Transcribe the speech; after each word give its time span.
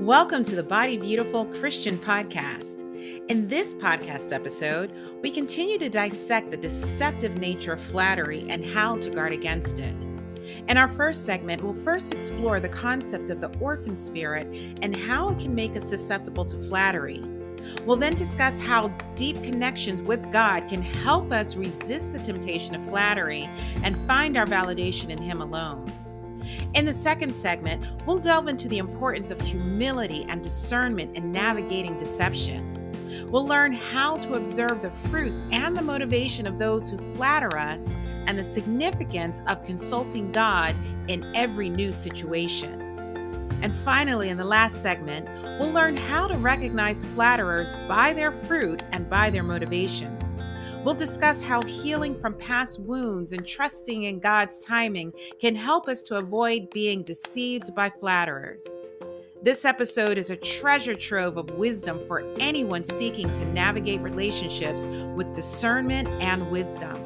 Welcome 0.00 0.44
to 0.44 0.56
the 0.56 0.62
Body 0.62 0.96
Beautiful 0.96 1.44
Christian 1.44 1.98
Podcast. 1.98 2.80
In 3.28 3.46
this 3.48 3.74
podcast 3.74 4.32
episode, 4.32 4.90
we 5.20 5.30
continue 5.30 5.76
to 5.76 5.90
dissect 5.90 6.50
the 6.50 6.56
deceptive 6.56 7.36
nature 7.36 7.74
of 7.74 7.82
flattery 7.82 8.46
and 8.48 8.64
how 8.64 8.96
to 8.96 9.10
guard 9.10 9.34
against 9.34 9.78
it. 9.78 9.94
In 10.68 10.78
our 10.78 10.88
first 10.88 11.26
segment, 11.26 11.62
we'll 11.62 11.74
first 11.74 12.12
explore 12.12 12.60
the 12.60 12.68
concept 12.70 13.28
of 13.28 13.42
the 13.42 13.54
orphan 13.60 13.94
spirit 13.94 14.46
and 14.80 14.96
how 14.96 15.28
it 15.28 15.38
can 15.38 15.54
make 15.54 15.76
us 15.76 15.86
susceptible 15.86 16.46
to 16.46 16.56
flattery. 16.56 17.22
We'll 17.84 17.98
then 17.98 18.14
discuss 18.14 18.58
how 18.58 18.88
deep 19.16 19.42
connections 19.42 20.00
with 20.00 20.32
God 20.32 20.66
can 20.66 20.80
help 20.80 21.30
us 21.30 21.56
resist 21.56 22.14
the 22.14 22.20
temptation 22.20 22.74
of 22.74 22.82
flattery 22.86 23.50
and 23.82 24.06
find 24.06 24.38
our 24.38 24.46
validation 24.46 25.10
in 25.10 25.18
Him 25.18 25.42
alone. 25.42 25.92
In 26.74 26.84
the 26.84 26.94
second 26.94 27.34
segment, 27.34 27.84
we'll 28.06 28.18
delve 28.18 28.48
into 28.48 28.68
the 28.68 28.78
importance 28.78 29.30
of 29.30 29.40
humility 29.40 30.24
and 30.28 30.42
discernment 30.42 31.16
in 31.16 31.32
navigating 31.32 31.96
deception. 31.96 32.76
We'll 33.28 33.46
learn 33.46 33.72
how 33.72 34.18
to 34.18 34.34
observe 34.34 34.82
the 34.82 34.90
fruit 34.90 35.40
and 35.50 35.76
the 35.76 35.82
motivation 35.82 36.46
of 36.46 36.58
those 36.58 36.88
who 36.88 36.98
flatter 37.16 37.56
us 37.58 37.88
and 38.26 38.38
the 38.38 38.44
significance 38.44 39.42
of 39.48 39.64
consulting 39.64 40.30
God 40.30 40.76
in 41.08 41.30
every 41.34 41.68
new 41.68 41.92
situation. 41.92 42.89
And 43.62 43.74
finally, 43.74 44.30
in 44.30 44.36
the 44.36 44.44
last 44.44 44.80
segment, 44.82 45.28
we'll 45.58 45.72
learn 45.72 45.96
how 45.96 46.26
to 46.26 46.36
recognize 46.38 47.04
flatterers 47.04 47.74
by 47.88 48.12
their 48.12 48.32
fruit 48.32 48.82
and 48.92 49.08
by 49.08 49.30
their 49.30 49.42
motivations. 49.42 50.38
We'll 50.84 50.94
discuss 50.94 51.42
how 51.42 51.62
healing 51.62 52.18
from 52.18 52.34
past 52.34 52.80
wounds 52.80 53.34
and 53.34 53.46
trusting 53.46 54.04
in 54.04 54.18
God's 54.18 54.58
timing 54.58 55.12
can 55.38 55.54
help 55.54 55.88
us 55.88 56.00
to 56.02 56.16
avoid 56.16 56.70
being 56.70 57.02
deceived 57.02 57.74
by 57.74 57.90
flatterers. 57.90 58.80
This 59.42 59.64
episode 59.64 60.18
is 60.18 60.30
a 60.30 60.36
treasure 60.36 60.94
trove 60.94 61.36
of 61.36 61.50
wisdom 61.52 62.00
for 62.06 62.22
anyone 62.38 62.84
seeking 62.84 63.32
to 63.32 63.44
navigate 63.46 64.00
relationships 64.00 64.86
with 65.14 65.34
discernment 65.34 66.08
and 66.22 66.50
wisdom. 66.50 66.98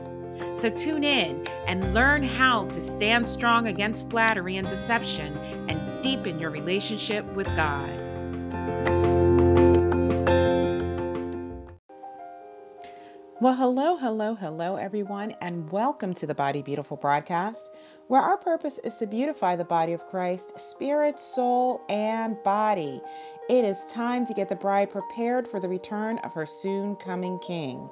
So 0.56 0.71
tune 0.71 1.05
in 1.05 1.47
and 1.67 1.95
learn 1.95 2.23
how 2.23 2.65
to 2.67 2.81
stand 2.81 3.27
strong 3.27 3.69
against 3.69 4.11
flattery 4.11 4.56
and 4.56 4.69
deception 4.69 5.37
and 5.69 5.84
deepen 6.05 6.38
your 6.38 6.50
relationship 6.50 7.24
with 7.33 7.47
God. 7.56 7.88
Well, 13.41 13.55
hello, 13.55 13.97
hello, 13.97 14.34
hello, 14.34 14.77
everyone, 14.77 15.30
and 15.41 15.70
welcome 15.72 16.12
to 16.12 16.27
the 16.27 16.34
Body 16.34 16.60
Beautiful 16.60 16.98
broadcast, 16.98 17.70
where 18.08 18.20
our 18.20 18.36
purpose 18.36 18.77
is 18.84 18.97
to 18.97 19.06
beautify 19.06 19.56
the 19.56 19.64
body 19.64 19.94
of 19.94 20.06
Christ, 20.06 20.58
spirit, 20.58 21.19
soul, 21.19 21.80
and 21.88 22.36
body. 22.42 23.00
It 23.48 23.64
is 23.64 23.86
time 23.86 24.27
to 24.27 24.34
get 24.34 24.50
the 24.50 24.56
bride 24.56 24.91
prepared 24.91 25.48
for 25.48 25.58
the 25.58 25.69
return 25.69 26.19
of 26.19 26.34
her 26.34 26.44
soon 26.44 26.97
coming 26.97 27.38
King. 27.38 27.88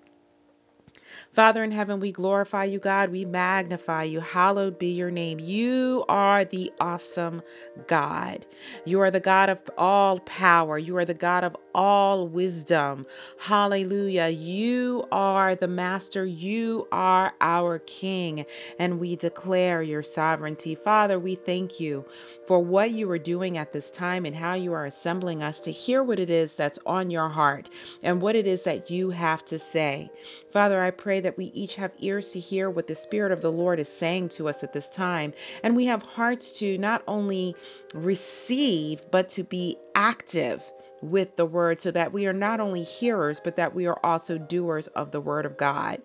Father 1.32 1.64
in 1.64 1.70
heaven, 1.70 2.00
we 2.00 2.12
glorify 2.12 2.64
you, 2.64 2.80
God. 2.80 3.10
We 3.12 3.24
magnify 3.24 4.04
you. 4.04 4.20
Hallowed 4.20 4.78
be 4.80 4.88
your 4.92 5.12
name. 5.12 5.38
You 5.40 6.04
are 6.08 6.44
the 6.44 6.72
awesome 6.80 7.42
God. 7.86 8.46
You 8.84 9.00
are 9.02 9.12
the 9.12 9.20
God 9.20 9.50
of 9.50 9.60
all 9.78 10.20
power. 10.20 10.78
You 10.78 10.96
are 10.98 11.06
the 11.06 11.14
God 11.14 11.44
of 11.44 11.56
all 11.74 12.28
wisdom. 12.28 13.06
Hallelujah. 13.38 14.28
You 14.28 15.06
are 15.12 15.54
the 15.54 15.68
master. 15.68 16.26
You 16.26 16.88
are 16.92 17.32
our 17.40 17.80
king. 17.80 18.46
And 18.78 19.00
we 19.00 19.16
declare 19.16 19.82
your 19.82 20.02
sovereignty. 20.02 20.74
Father, 20.74 21.18
we 21.20 21.36
thank 21.36 21.80
you 21.80 22.04
for 22.48 22.60
what 22.60 22.92
you 22.92 23.10
are 23.12 23.18
doing 23.18 23.58
at 23.58 23.72
this 23.72 23.90
time 23.90 24.26
and 24.26 24.34
how 24.34 24.54
you 24.54 24.72
are 24.74 24.86
assembling 24.86 25.42
us 25.42 25.60
to 25.60 25.72
hear 25.72 26.02
what 26.02 26.18
it 26.20 26.30
is 26.30 26.56
that's 26.56 26.80
on 26.86 27.10
your 27.10 27.28
heart 27.30 27.70
and 28.02 28.22
what 28.22 28.36
it 28.36 28.46
is 28.46 28.64
that 28.64 28.90
you 28.90 29.10
have 29.10 29.44
to 29.46 29.58
say. 29.58 30.10
Father, 30.52 30.82
I 30.82 30.90
pray 30.92 31.17
that 31.20 31.36
we 31.36 31.46
each 31.46 31.76
have 31.76 31.92
ears 31.98 32.32
to 32.32 32.40
hear 32.40 32.70
what 32.70 32.86
the 32.86 32.94
Spirit 32.94 33.32
of 33.32 33.40
the 33.40 33.52
Lord 33.52 33.78
is 33.78 33.88
saying 33.88 34.30
to 34.30 34.48
us 34.48 34.62
at 34.64 34.72
this 34.72 34.88
time. 34.88 35.32
And 35.62 35.76
we 35.76 35.86
have 35.86 36.02
hearts 36.02 36.58
to 36.60 36.78
not 36.78 37.02
only 37.06 37.54
receive, 37.94 39.02
but 39.10 39.28
to 39.30 39.44
be 39.44 39.76
active 39.94 40.62
with 41.00 41.36
the 41.36 41.46
word 41.46 41.80
so 41.80 41.90
that 41.90 42.12
we 42.12 42.26
are 42.26 42.32
not 42.32 42.60
only 42.60 42.82
hearers, 42.82 43.40
but 43.40 43.56
that 43.56 43.74
we 43.74 43.86
are 43.86 43.98
also 44.02 44.38
doers 44.38 44.88
of 44.88 45.10
the 45.10 45.20
word 45.20 45.46
of 45.46 45.56
God. 45.56 46.02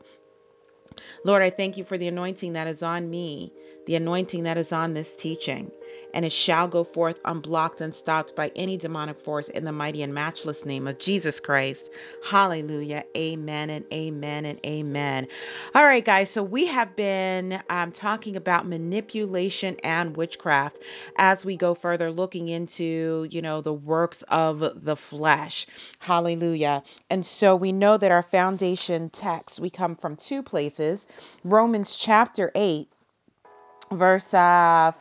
Lord, 1.23 1.41
I 1.41 1.49
thank 1.49 1.77
you 1.77 1.83
for 1.83 1.97
the 1.97 2.07
anointing 2.07 2.53
that 2.53 2.67
is 2.67 2.83
on 2.83 3.09
me, 3.09 3.51
the 3.87 3.95
anointing 3.95 4.43
that 4.43 4.57
is 4.57 4.71
on 4.71 4.93
this 4.93 5.15
teaching 5.15 5.71
and 6.13 6.25
it 6.25 6.31
shall 6.33 6.67
go 6.67 6.83
forth 6.83 7.19
unblocked, 7.25 7.81
unstopped 7.81 8.35
by 8.35 8.51
any 8.55 8.77
demonic 8.77 9.17
force 9.17 9.49
in 9.49 9.65
the 9.65 9.71
mighty 9.71 10.03
and 10.03 10.13
matchless 10.13 10.65
name 10.65 10.87
of 10.87 10.99
Jesus 10.99 11.39
Christ. 11.39 11.91
Hallelujah. 12.25 13.03
Amen 13.17 13.69
and 13.69 13.85
amen 13.93 14.45
and 14.45 14.59
amen. 14.65 15.27
All 15.75 15.85
right, 15.85 16.05
guys. 16.05 16.29
So 16.29 16.43
we 16.43 16.67
have 16.67 16.95
been 16.95 17.61
um, 17.69 17.91
talking 17.91 18.35
about 18.37 18.67
manipulation 18.67 19.77
and 19.83 20.15
witchcraft 20.17 20.79
as 21.17 21.45
we 21.45 21.57
go 21.57 21.73
further, 21.75 22.11
looking 22.11 22.49
into, 22.49 23.27
you 23.31 23.41
know, 23.41 23.61
the 23.61 23.73
works 23.73 24.23
of 24.23 24.85
the 24.85 24.95
flesh. 24.95 25.67
Hallelujah. 25.99 26.83
And 27.09 27.25
so 27.25 27.55
we 27.55 27.71
know 27.71 27.97
that 27.97 28.11
our 28.11 28.23
foundation 28.23 29.09
text, 29.09 29.59
we 29.59 29.69
come 29.69 29.95
from 29.95 30.15
two 30.15 30.43
places 30.43 31.07
Romans 31.43 31.95
chapter 31.95 32.51
8, 32.55 32.89
verse 33.91 34.33
uh, 34.33 34.91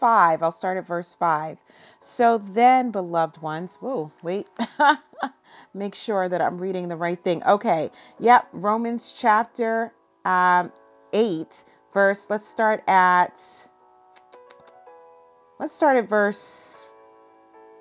5. 0.00 0.42
I'll 0.42 0.50
start 0.50 0.78
at 0.78 0.86
verse 0.86 1.14
5. 1.14 1.58
So 2.00 2.38
then, 2.38 2.90
beloved 2.90 3.40
ones, 3.42 3.76
whoa, 3.76 4.10
wait. 4.22 4.48
Make 5.74 5.94
sure 5.94 6.28
that 6.28 6.40
I'm 6.40 6.58
reading 6.58 6.88
the 6.88 6.96
right 6.96 7.22
thing. 7.22 7.44
Okay. 7.44 7.90
Yep. 8.18 8.48
Romans 8.52 9.14
chapter 9.16 9.92
um, 10.24 10.72
8, 11.12 11.64
verse, 11.92 12.28
let's 12.30 12.46
start 12.46 12.82
at, 12.88 13.40
let's 15.58 15.72
start 15.72 15.96
at 15.96 16.08
verse 16.08 16.96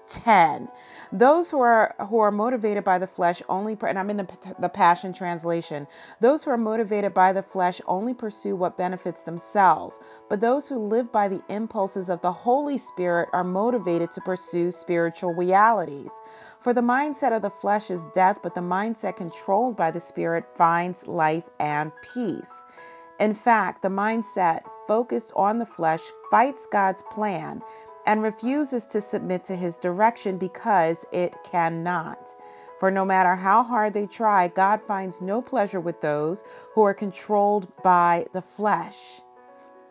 10 0.10 0.70
those 1.12 1.50
who 1.50 1.60
are 1.60 1.96
who 2.08 2.20
are 2.20 2.32
motivated 2.32 2.84
by 2.84 3.00
the 3.00 3.08
flesh 3.08 3.42
only 3.50 3.76
and 3.88 3.98
i'm 3.98 4.10
in 4.10 4.18
the, 4.18 4.56
the 4.60 4.70
passion 4.70 5.12
translation. 5.12 5.88
Those 6.20 6.44
who 6.44 6.52
are 6.52 6.58
motivated 6.58 7.14
by 7.14 7.34
the 7.34 7.42
flesh 7.42 7.82
only 7.88 8.14
pursue 8.14 8.56
what 8.56 8.78
benefits 8.78 9.24
themselves 9.24 10.00
but 10.30 10.40
those 10.40 10.68
who 10.68 10.78
live 10.78 11.12
by 11.12 11.28
the 11.28 11.42
impulses 11.50 12.10
of 12.10 12.22
the 12.22 12.32
holy 12.32 12.78
spirit 12.78 13.30
are 13.34 13.44
motivated 13.44 14.12
to 14.12 14.22
pursue 14.22 14.72
spiritual 14.72 15.34
realities. 15.34 16.22
For 16.60 16.74
the 16.74 16.82
mindset 16.82 17.36
of 17.36 17.42
the 17.42 17.50
flesh 17.50 17.90
is 17.90 18.08
death 18.08 18.40
but 18.44 18.54
the 18.54 18.62
mindset 18.62 19.16
controlled 19.16 19.76
by 19.76 19.92
the 19.92 20.00
spirit 20.00 20.46
finds 20.56 21.08
life 21.08 21.50
and 21.60 21.92
peace. 22.14 22.66
In 23.20 23.34
fact, 23.34 23.82
the 23.82 23.90
mindset 23.90 24.62
focused 24.88 25.34
on 25.36 25.58
the 25.58 25.66
flesh 25.66 26.02
fights 26.32 26.68
God's 26.72 27.02
plan 27.04 27.62
and 28.10 28.24
refuses 28.24 28.88
to 28.88 29.00
submit 29.00 29.44
to 29.44 29.56
his 29.56 29.78
direction 29.78 30.40
because 30.40 31.06
it 31.12 31.36
cannot. 31.44 32.36
For 32.80 32.90
no 32.90 33.06
matter 33.06 33.36
how 33.36 33.62
hard 33.62 33.94
they 33.94 34.08
try, 34.08 34.48
God 34.48 34.82
finds 34.82 35.22
no 35.22 35.44
pleasure 35.44 35.80
with 35.80 36.02
those 36.02 36.44
who 36.74 36.82
are 36.82 36.94
controlled 36.96 37.68
by 37.84 38.26
the 38.34 38.42
flesh. 38.42 39.22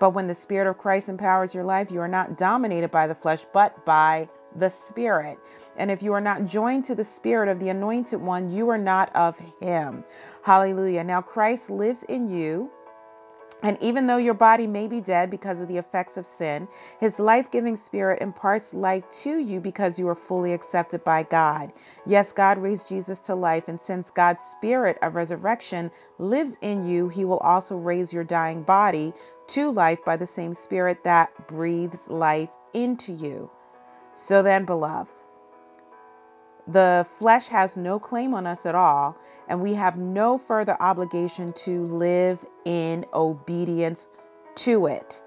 But 0.00 0.14
when 0.14 0.26
the 0.26 0.34
Spirit 0.34 0.68
of 0.68 0.78
Christ 0.78 1.08
empowers 1.08 1.54
your 1.54 1.62
life, 1.62 1.92
you 1.92 2.00
are 2.00 2.08
not 2.08 2.36
dominated 2.36 2.90
by 2.90 3.06
the 3.06 3.14
flesh, 3.14 3.46
but 3.52 3.84
by 3.84 4.28
the 4.56 4.68
Spirit. 4.68 5.38
And 5.76 5.88
if 5.88 6.02
you 6.02 6.12
are 6.12 6.20
not 6.20 6.44
joined 6.44 6.86
to 6.86 6.96
the 6.96 7.04
Spirit 7.04 7.48
of 7.48 7.60
the 7.60 7.68
Anointed 7.68 8.20
One, 8.20 8.50
you 8.50 8.68
are 8.70 8.78
not 8.78 9.14
of 9.14 9.38
Him. 9.60 10.02
Hallelujah. 10.42 11.04
Now, 11.04 11.22
Christ 11.22 11.70
lives 11.70 12.02
in 12.02 12.26
you 12.26 12.68
and 13.62 13.76
even 13.80 14.06
though 14.06 14.18
your 14.18 14.34
body 14.34 14.66
may 14.66 14.86
be 14.86 15.00
dead 15.00 15.30
because 15.30 15.60
of 15.60 15.68
the 15.68 15.78
effects 15.78 16.16
of 16.16 16.26
sin, 16.26 16.68
his 17.00 17.18
life 17.18 17.50
giving 17.50 17.74
spirit 17.74 18.22
imparts 18.22 18.72
life 18.72 19.08
to 19.10 19.38
you 19.38 19.60
because 19.60 19.98
you 19.98 20.08
are 20.08 20.14
fully 20.14 20.52
accepted 20.52 21.02
by 21.02 21.24
God. 21.24 21.72
Yes, 22.06 22.32
God 22.32 22.58
raised 22.58 22.88
Jesus 22.88 23.18
to 23.20 23.34
life, 23.34 23.66
and 23.66 23.80
since 23.80 24.10
God's 24.10 24.44
spirit 24.44 24.98
of 25.02 25.16
resurrection 25.16 25.90
lives 26.18 26.56
in 26.60 26.86
you, 26.86 27.08
he 27.08 27.24
will 27.24 27.38
also 27.38 27.76
raise 27.76 28.12
your 28.12 28.24
dying 28.24 28.62
body 28.62 29.12
to 29.48 29.72
life 29.72 30.04
by 30.04 30.16
the 30.16 30.26
same 30.26 30.54
spirit 30.54 31.02
that 31.04 31.48
breathes 31.48 32.08
life 32.08 32.50
into 32.74 33.12
you. 33.12 33.50
So 34.14 34.42
then, 34.42 34.66
beloved, 34.66 35.22
the 36.68 37.06
flesh 37.18 37.48
has 37.48 37.76
no 37.76 37.98
claim 37.98 38.34
on 38.34 38.46
us 38.46 38.66
at 38.66 38.74
all, 38.74 39.16
and 39.48 39.60
we 39.60 39.74
have 39.74 39.98
no 39.98 40.38
further 40.38 40.76
obligation 40.80 41.52
to 41.52 41.84
live 41.86 42.44
in 42.64 43.04
obedience 43.12 44.08
to 44.56 44.86
it. 44.86 45.22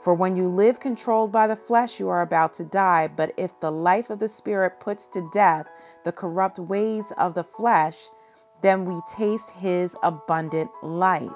For 0.00 0.14
when 0.14 0.34
you 0.34 0.48
live 0.48 0.80
controlled 0.80 1.30
by 1.30 1.46
the 1.46 1.56
flesh, 1.56 2.00
you 2.00 2.08
are 2.08 2.22
about 2.22 2.54
to 2.54 2.64
die. 2.64 3.08
But 3.08 3.34
if 3.36 3.58
the 3.60 3.70
life 3.70 4.10
of 4.10 4.18
the 4.18 4.28
Spirit 4.28 4.80
puts 4.80 5.06
to 5.08 5.28
death 5.32 5.66
the 6.04 6.12
corrupt 6.12 6.58
ways 6.58 7.12
of 7.12 7.34
the 7.34 7.44
flesh, 7.44 7.96
then 8.62 8.86
we 8.86 8.98
taste 9.08 9.50
his 9.50 9.96
abundant 10.02 10.70
life. 10.82 11.30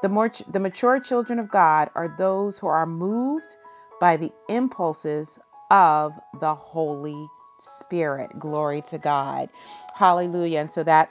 The, 0.00 0.08
more, 0.08 0.30
the 0.48 0.60
mature 0.60 1.00
children 1.00 1.38
of 1.38 1.50
God 1.50 1.90
are 1.94 2.08
those 2.08 2.58
who 2.58 2.68
are 2.68 2.86
moved 2.86 3.56
by 4.00 4.16
the 4.16 4.32
impulses 4.48 5.38
of 5.70 6.12
the 6.40 6.54
Holy 6.54 7.28
Spirit. 7.58 8.38
Glory 8.38 8.82
to 8.82 8.98
God. 8.98 9.48
Hallelujah. 9.94 10.60
And 10.60 10.70
so 10.70 10.82
that 10.84 11.10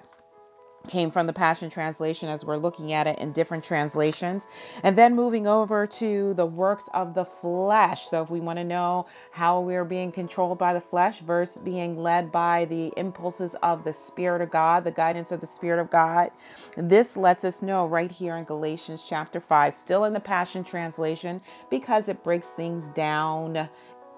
came 0.87 1.11
from 1.11 1.27
the 1.27 1.33
Passion 1.33 1.69
Translation 1.69 2.29
as 2.29 2.43
we're 2.43 2.57
looking 2.57 2.93
at 2.93 3.07
it 3.07 3.19
in 3.19 3.31
different 3.31 3.63
translations. 3.63 4.47
And 4.83 4.97
then 4.97 5.15
moving 5.15 5.47
over 5.47 5.85
to 5.87 6.33
the 6.33 6.45
works 6.45 6.89
of 6.93 7.13
the 7.13 7.25
flesh. 7.25 8.07
So, 8.07 8.21
if 8.21 8.29
we 8.29 8.39
want 8.39 8.57
to 8.57 8.63
know 8.63 9.05
how 9.31 9.61
we're 9.61 9.85
being 9.85 10.11
controlled 10.11 10.57
by 10.57 10.73
the 10.73 10.81
flesh 10.81 11.19
versus 11.19 11.61
being 11.61 11.97
led 11.97 12.31
by 12.31 12.65
the 12.65 12.91
impulses 12.97 13.55
of 13.63 13.83
the 13.83 13.93
Spirit 13.93 14.41
of 14.41 14.49
God, 14.49 14.83
the 14.83 14.91
guidance 14.91 15.31
of 15.31 15.39
the 15.39 15.47
Spirit 15.47 15.79
of 15.79 15.89
God, 15.89 16.31
this 16.77 17.15
lets 17.15 17.43
us 17.45 17.61
know 17.61 17.87
right 17.87 18.11
here 18.11 18.35
in 18.35 18.43
Galatians 18.43 19.03
chapter 19.07 19.39
5, 19.39 19.73
still 19.73 20.05
in 20.05 20.13
the 20.13 20.19
Passion 20.19 20.63
Translation, 20.63 21.41
because 21.69 22.09
it 22.09 22.23
breaks 22.23 22.49
things 22.49 22.89
down 22.89 23.69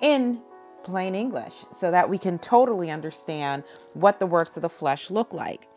in 0.02 0.42
plain 0.84 1.16
English 1.16 1.54
so 1.72 1.92
that 1.92 2.10
we 2.10 2.18
can 2.18 2.38
totally 2.40 2.92
understand 2.92 3.64
what 3.94 4.20
the 4.20 4.26
works 4.26 4.58
of 4.58 4.64
the 4.64 4.70
flesh 4.70 5.10
look 5.10 5.34
like. 5.34 5.68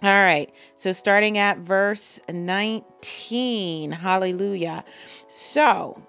All 0.00 0.10
right, 0.10 0.52
so 0.76 0.92
starting 0.92 1.38
at 1.38 1.58
verse 1.58 2.20
19, 2.28 3.92
hallelujah. 3.92 4.84
So, 5.28 6.02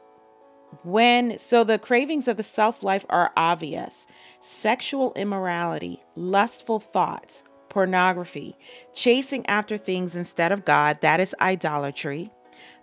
when 0.84 1.38
so 1.38 1.64
the 1.64 1.78
cravings 1.78 2.28
of 2.28 2.38
the 2.38 2.44
self 2.44 2.82
life 2.84 3.06
are 3.10 3.32
obvious 3.38 4.08
sexual 4.42 5.14
immorality, 5.14 6.02
lustful 6.16 6.80
thoughts, 6.80 7.44
pornography, 7.70 8.56
chasing 8.94 9.46
after 9.48 9.78
things 9.78 10.16
instead 10.16 10.52
of 10.52 10.66
God, 10.66 11.00
that 11.02 11.20
is 11.20 11.36
idolatry, 11.40 12.30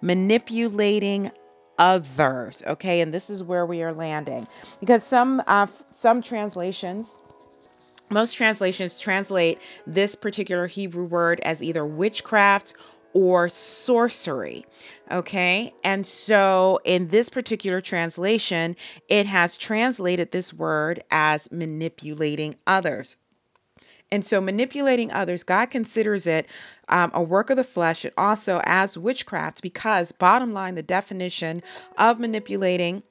manipulating 0.02 1.30
others. 1.78 2.62
Okay, 2.66 3.00
and 3.00 3.12
this 3.12 3.30
is 3.30 3.42
where 3.42 3.66
we 3.66 3.82
are 3.82 3.92
landing 3.92 4.46
because 4.78 5.02
some 5.02 5.42
uh, 5.46 5.66
some 5.90 6.22
translations 6.22 7.20
most 8.10 8.34
translations 8.34 8.98
translate 8.98 9.58
this 9.86 10.14
particular 10.14 10.66
Hebrew 10.66 11.04
word 11.04 11.40
as 11.40 11.62
either 11.62 11.86
witchcraft 11.86 12.74
or 13.12 13.48
sorcery. 13.48 14.64
Okay. 15.10 15.74
And 15.82 16.06
so 16.06 16.80
in 16.84 17.08
this 17.08 17.28
particular 17.28 17.80
translation, 17.80 18.76
it 19.08 19.26
has 19.26 19.56
translated 19.56 20.30
this 20.30 20.52
word 20.52 21.02
as 21.10 21.50
manipulating 21.50 22.56
others. 22.66 23.16
And 24.12 24.26
so, 24.26 24.40
manipulating 24.40 25.12
others, 25.12 25.44
God 25.44 25.70
considers 25.70 26.26
it 26.26 26.48
um, 26.88 27.12
a 27.14 27.22
work 27.22 27.48
of 27.48 27.56
the 27.56 27.62
flesh 27.62 28.04
and 28.04 28.12
also 28.18 28.60
as 28.64 28.98
witchcraft 28.98 29.62
because, 29.62 30.10
bottom 30.10 30.50
line, 30.50 30.74
the 30.74 30.82
definition 30.82 31.62
of 31.96 32.18
manipulating 32.18 33.04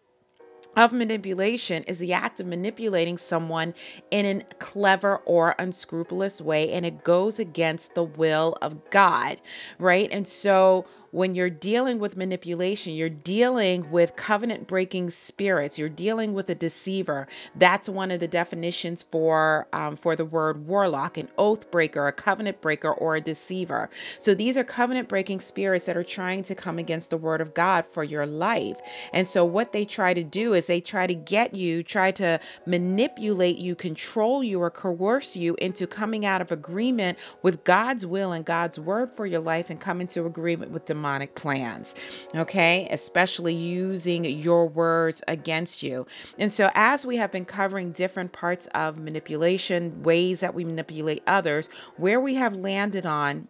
of 0.75 0.93
manipulation 0.93 1.83
is 1.83 1.99
the 1.99 2.13
act 2.13 2.39
of 2.39 2.47
manipulating 2.47 3.17
someone 3.17 3.73
in 4.11 4.25
a 4.25 4.43
clever 4.55 5.17
or 5.25 5.55
unscrupulous 5.59 6.41
way, 6.41 6.71
and 6.71 6.85
it 6.85 7.03
goes 7.03 7.39
against 7.39 7.95
the 7.95 8.03
will 8.03 8.57
of 8.61 8.89
God, 8.89 9.41
right? 9.77 10.09
And 10.11 10.27
so 10.27 10.85
when 11.11 11.35
you're 11.35 11.49
dealing 11.49 11.99
with 11.99 12.17
manipulation, 12.17 12.93
you're 12.93 13.09
dealing 13.09 13.89
with 13.91 14.15
covenant 14.15 14.67
breaking 14.67 15.09
spirits. 15.09 15.79
You're 15.79 15.89
dealing 15.89 16.33
with 16.33 16.49
a 16.49 16.55
deceiver. 16.55 17.27
That's 17.55 17.89
one 17.89 18.11
of 18.11 18.19
the 18.19 18.27
definitions 18.27 19.03
for 19.03 19.67
um, 19.73 19.95
for 19.95 20.15
the 20.15 20.25
word 20.25 20.67
warlock, 20.67 21.17
an 21.17 21.29
oath 21.37 21.71
breaker, 21.71 22.07
a 22.07 22.11
covenant 22.11 22.61
breaker, 22.61 22.91
or 22.91 23.15
a 23.15 23.21
deceiver. 23.21 23.89
So 24.19 24.33
these 24.33 24.57
are 24.57 24.63
covenant 24.63 25.09
breaking 25.09 25.39
spirits 25.39 25.85
that 25.85 25.97
are 25.97 26.03
trying 26.03 26.43
to 26.43 26.55
come 26.55 26.79
against 26.79 27.09
the 27.09 27.17
word 27.17 27.41
of 27.41 27.53
God 27.53 27.85
for 27.85 28.03
your 28.03 28.25
life. 28.25 28.79
And 29.13 29.27
so 29.27 29.45
what 29.45 29.71
they 29.71 29.85
try 29.85 30.13
to 30.13 30.23
do 30.23 30.53
is 30.53 30.67
they 30.67 30.81
try 30.81 31.07
to 31.07 31.15
get 31.15 31.55
you, 31.55 31.83
try 31.83 32.11
to 32.11 32.39
manipulate 32.65 33.57
you, 33.57 33.75
control 33.75 34.43
you, 34.43 34.61
or 34.61 34.69
coerce 34.69 35.35
you 35.35 35.55
into 35.55 35.87
coming 35.87 36.25
out 36.25 36.41
of 36.41 36.51
agreement 36.51 37.17
with 37.41 37.63
God's 37.63 38.05
will 38.05 38.31
and 38.33 38.45
God's 38.45 38.79
word 38.79 39.11
for 39.11 39.25
your 39.25 39.41
life 39.41 39.69
and 39.69 39.79
come 39.81 40.01
into 40.01 40.25
agreement 40.25 40.71
with 40.71 40.85
the 40.85 40.95
demonic 40.99 41.33
plans, 41.33 41.95
okay? 42.35 42.85
Especially 42.91 43.53
using 43.53 44.25
your 44.25 44.67
words 44.67 45.23
against 45.29 45.81
you. 45.81 46.05
And 46.37 46.51
so, 46.51 46.69
as 46.75 47.05
we 47.05 47.15
have 47.15 47.31
been 47.31 47.45
covering 47.45 47.91
different 47.91 48.33
parts 48.33 48.67
of 48.75 48.97
manipulation, 48.97 50.03
ways 50.03 50.41
that 50.41 50.53
we 50.53 50.65
manipulate 50.65 51.23
others, 51.25 51.69
where 51.95 52.19
we 52.19 52.35
have 52.35 52.53
landed 52.53 53.05
on 53.05 53.47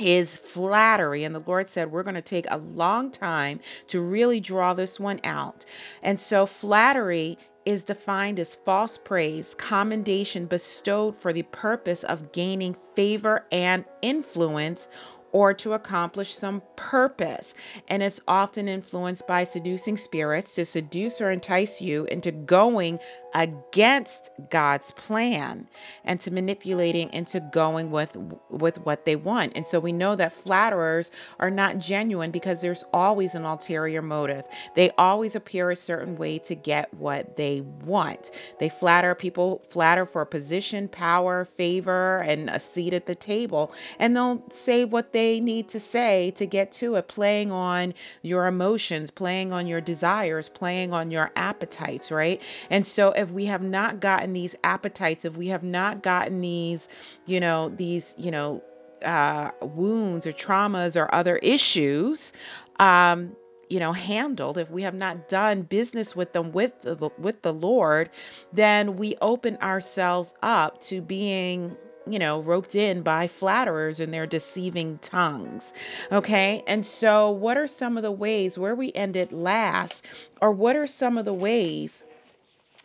is 0.00 0.36
flattery. 0.36 1.22
And 1.22 1.34
the 1.34 1.44
Lord 1.46 1.70
said, 1.70 1.92
We're 1.92 2.02
going 2.02 2.16
to 2.16 2.22
take 2.22 2.46
a 2.50 2.58
long 2.58 3.12
time 3.12 3.60
to 3.86 4.00
really 4.00 4.40
draw 4.40 4.74
this 4.74 4.98
one 4.98 5.20
out. 5.22 5.64
And 6.02 6.18
so, 6.18 6.46
flattery 6.46 7.38
is 7.66 7.82
defined 7.82 8.38
as 8.38 8.54
false 8.54 8.96
praise, 8.96 9.54
commendation 9.54 10.46
bestowed 10.46 11.16
for 11.16 11.32
the 11.32 11.42
purpose 11.42 12.04
of 12.04 12.30
gaining 12.30 12.76
favor 12.94 13.44
and 13.50 13.84
influence 14.02 14.88
or 15.32 15.54
to 15.54 15.72
accomplish 15.72 16.34
some 16.34 16.62
purpose. 16.76 17.54
And 17.88 18.02
it's 18.02 18.20
often 18.28 18.68
influenced 18.68 19.26
by 19.26 19.44
seducing 19.44 19.96
spirits 19.96 20.54
to 20.54 20.64
seduce 20.64 21.20
or 21.20 21.30
entice 21.30 21.80
you 21.80 22.04
into 22.06 22.32
going 22.32 23.00
against 23.34 24.30
God's 24.50 24.90
plan 24.92 25.68
and 26.04 26.20
to 26.20 26.30
manipulating 26.30 27.12
into 27.12 27.40
going 27.40 27.90
with 27.90 28.16
with 28.50 28.78
what 28.84 29.04
they 29.04 29.16
want. 29.16 29.52
And 29.56 29.66
so 29.66 29.80
we 29.80 29.92
know 29.92 30.16
that 30.16 30.32
flatterers 30.32 31.10
are 31.38 31.50
not 31.50 31.78
genuine 31.78 32.30
because 32.30 32.62
there's 32.62 32.84
always 32.92 33.34
an 33.34 33.44
ulterior 33.44 34.02
motive. 34.02 34.46
They 34.74 34.90
always 34.98 35.36
appear 35.36 35.70
a 35.70 35.76
certain 35.76 36.16
way 36.16 36.38
to 36.40 36.54
get 36.54 36.92
what 36.94 37.36
they 37.36 37.62
want. 37.84 38.30
They 38.58 38.68
flatter 38.68 39.14
people, 39.14 39.62
flatter 39.68 40.04
for 40.06 40.24
position, 40.24 40.88
power, 40.88 41.44
favor, 41.44 42.20
and 42.20 42.48
a 42.50 42.58
seat 42.58 42.94
at 42.94 43.06
the 43.06 43.14
table, 43.14 43.72
and 43.98 44.16
they'll 44.16 44.42
say 44.50 44.84
what 44.84 45.12
they 45.12 45.40
need 45.40 45.68
to 45.70 45.80
say 45.80 46.30
to 46.32 46.46
get 46.46 46.72
to 46.72 46.94
it, 46.96 47.08
playing 47.08 47.50
on 47.50 47.94
your 48.22 48.46
emotions, 48.46 49.10
playing 49.10 49.52
on 49.52 49.66
your 49.66 49.80
desires, 49.80 50.48
playing 50.48 50.92
on 50.92 51.10
your 51.10 51.30
appetites, 51.36 52.10
right? 52.10 52.40
And 52.70 52.86
so 52.86 53.10
if 53.16 53.30
we 53.30 53.46
have 53.46 53.62
not 53.62 54.00
gotten 54.00 54.32
these 54.32 54.56
appetites, 54.62 55.24
if 55.24 55.36
we 55.36 55.48
have 55.48 55.62
not 55.62 56.02
gotten 56.02 56.40
these, 56.40 56.88
you 57.26 57.40
know, 57.40 57.68
these, 57.70 58.14
you 58.18 58.30
know, 58.30 58.62
uh, 59.04 59.50
wounds 59.62 60.26
or 60.26 60.32
traumas 60.32 61.00
or 61.00 61.12
other 61.14 61.36
issues, 61.36 62.32
um, 62.78 63.34
you 63.68 63.80
know 63.80 63.92
handled 63.92 64.58
if 64.58 64.70
we 64.70 64.82
have 64.82 64.94
not 64.94 65.28
done 65.28 65.62
business 65.62 66.14
with 66.14 66.32
them 66.32 66.52
with 66.52 66.80
the, 66.82 67.10
with 67.18 67.42
the 67.42 67.52
lord 67.52 68.08
then 68.52 68.96
we 68.96 69.16
open 69.20 69.56
ourselves 69.56 70.34
up 70.40 70.80
to 70.80 71.00
being 71.00 71.76
you 72.08 72.18
know, 72.18 72.40
roped 72.40 72.74
in 72.74 73.02
by 73.02 73.26
flatterers 73.26 73.98
and 73.98 74.14
their 74.14 74.26
deceiving 74.26 74.98
tongues. 74.98 75.72
Okay. 76.12 76.62
And 76.66 76.86
so, 76.86 77.30
what 77.30 77.56
are 77.56 77.66
some 77.66 77.96
of 77.96 78.02
the 78.02 78.12
ways 78.12 78.56
where 78.56 78.74
we 78.76 78.92
ended 78.94 79.32
last, 79.32 80.06
or 80.40 80.52
what 80.52 80.76
are 80.76 80.86
some 80.86 81.18
of 81.18 81.24
the 81.24 81.34
ways 81.34 82.04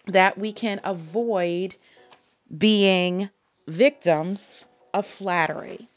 that 0.08 0.38
we 0.38 0.52
can 0.52 0.80
avoid 0.84 1.76
being 2.58 3.30
victims 3.68 4.66
of 4.94 5.06
flattery? 5.06 5.88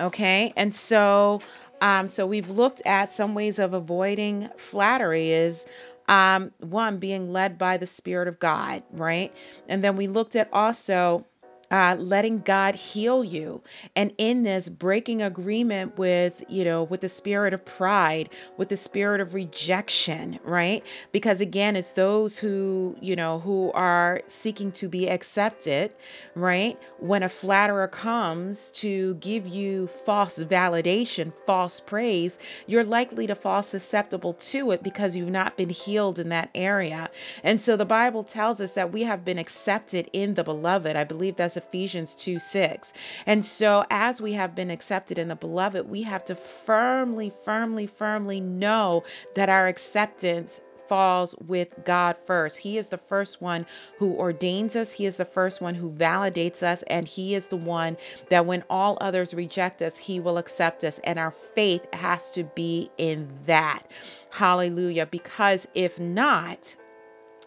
Okay. 0.00 0.52
And 0.56 0.74
so, 0.74 1.40
um, 1.80 2.08
so 2.08 2.26
we've 2.26 2.50
looked 2.50 2.82
at 2.86 3.08
some 3.08 3.34
ways 3.34 3.58
of 3.58 3.74
avoiding 3.74 4.48
flattery 4.56 5.30
is 5.30 5.66
um, 6.08 6.52
one 6.60 6.98
being 6.98 7.32
led 7.32 7.58
by 7.58 7.76
the 7.76 7.86
Spirit 7.86 8.28
of 8.28 8.38
God, 8.38 8.82
right? 8.92 9.32
And 9.68 9.82
then 9.84 9.96
we 9.96 10.06
looked 10.08 10.36
at 10.36 10.48
also 10.52 11.24
uh, 11.72 11.96
letting 11.98 12.40
God 12.40 12.74
heal 12.74 13.24
you. 13.24 13.62
And 13.96 14.12
in 14.18 14.42
this, 14.42 14.68
breaking 14.68 15.22
agreement 15.22 15.96
with, 15.96 16.44
you 16.48 16.64
know, 16.64 16.84
with 16.84 17.00
the 17.00 17.08
spirit 17.08 17.54
of 17.54 17.64
pride, 17.64 18.28
with 18.58 18.68
the 18.68 18.76
spirit 18.76 19.22
of 19.22 19.32
rejection, 19.32 20.38
right? 20.44 20.84
Because 21.12 21.40
again, 21.40 21.74
it's 21.74 21.94
those 21.94 22.38
who, 22.38 22.94
you 23.00 23.16
know, 23.16 23.38
who 23.38 23.72
are 23.72 24.20
seeking 24.26 24.70
to 24.72 24.86
be 24.86 25.08
accepted, 25.08 25.94
right? 26.34 26.78
When 26.98 27.22
a 27.22 27.28
flatterer 27.30 27.88
comes 27.88 28.70
to 28.72 29.14
give 29.14 29.48
you 29.48 29.86
false 29.86 30.44
validation, 30.44 31.32
false 31.32 31.80
praise, 31.80 32.38
you're 32.66 32.84
likely 32.84 33.26
to 33.26 33.34
fall 33.34 33.62
susceptible 33.62 34.34
to 34.34 34.72
it 34.72 34.82
because 34.82 35.16
you've 35.16 35.30
not 35.30 35.56
been 35.56 35.70
healed 35.70 36.18
in 36.18 36.28
that 36.28 36.50
area. 36.54 37.08
And 37.42 37.58
so 37.58 37.76
the 37.76 37.86
Bible 37.86 38.24
tells 38.24 38.60
us 38.60 38.74
that 38.74 38.92
we 38.92 39.04
have 39.04 39.24
been 39.24 39.38
accepted 39.38 40.10
in 40.12 40.34
the 40.34 40.44
beloved. 40.44 40.96
I 40.96 41.04
believe 41.04 41.36
that's 41.36 41.56
Ephesians 41.68 42.14
2 42.14 42.38
6. 42.38 42.94
And 43.26 43.44
so, 43.44 43.84
as 43.90 44.20
we 44.20 44.32
have 44.32 44.54
been 44.54 44.70
accepted 44.70 45.18
in 45.18 45.28
the 45.28 45.36
beloved, 45.36 45.88
we 45.88 46.02
have 46.02 46.24
to 46.26 46.34
firmly, 46.34 47.30
firmly, 47.44 47.86
firmly 47.86 48.40
know 48.40 49.04
that 49.34 49.48
our 49.48 49.66
acceptance 49.66 50.60
falls 50.92 51.34
with 51.46 51.74
God 51.86 52.18
first. 52.18 52.58
He 52.58 52.76
is 52.76 52.90
the 52.90 52.98
first 52.98 53.40
one 53.40 53.64
who 53.98 54.14
ordains 54.14 54.76
us, 54.76 54.92
He 54.92 55.06
is 55.06 55.16
the 55.16 55.24
first 55.24 55.62
one 55.62 55.74
who 55.74 55.90
validates 55.90 56.62
us, 56.62 56.82
and 56.82 57.08
He 57.08 57.34
is 57.34 57.48
the 57.48 57.56
one 57.56 57.96
that 58.28 58.44
when 58.44 58.62
all 58.68 58.98
others 59.00 59.32
reject 59.32 59.80
us, 59.80 59.96
He 59.96 60.20
will 60.20 60.36
accept 60.36 60.84
us. 60.84 60.98
And 60.98 61.18
our 61.18 61.30
faith 61.30 61.86
has 61.94 62.30
to 62.32 62.44
be 62.44 62.90
in 62.98 63.28
that. 63.46 63.84
Hallelujah. 64.32 65.06
Because 65.06 65.66
if 65.74 65.98
not, 65.98 66.76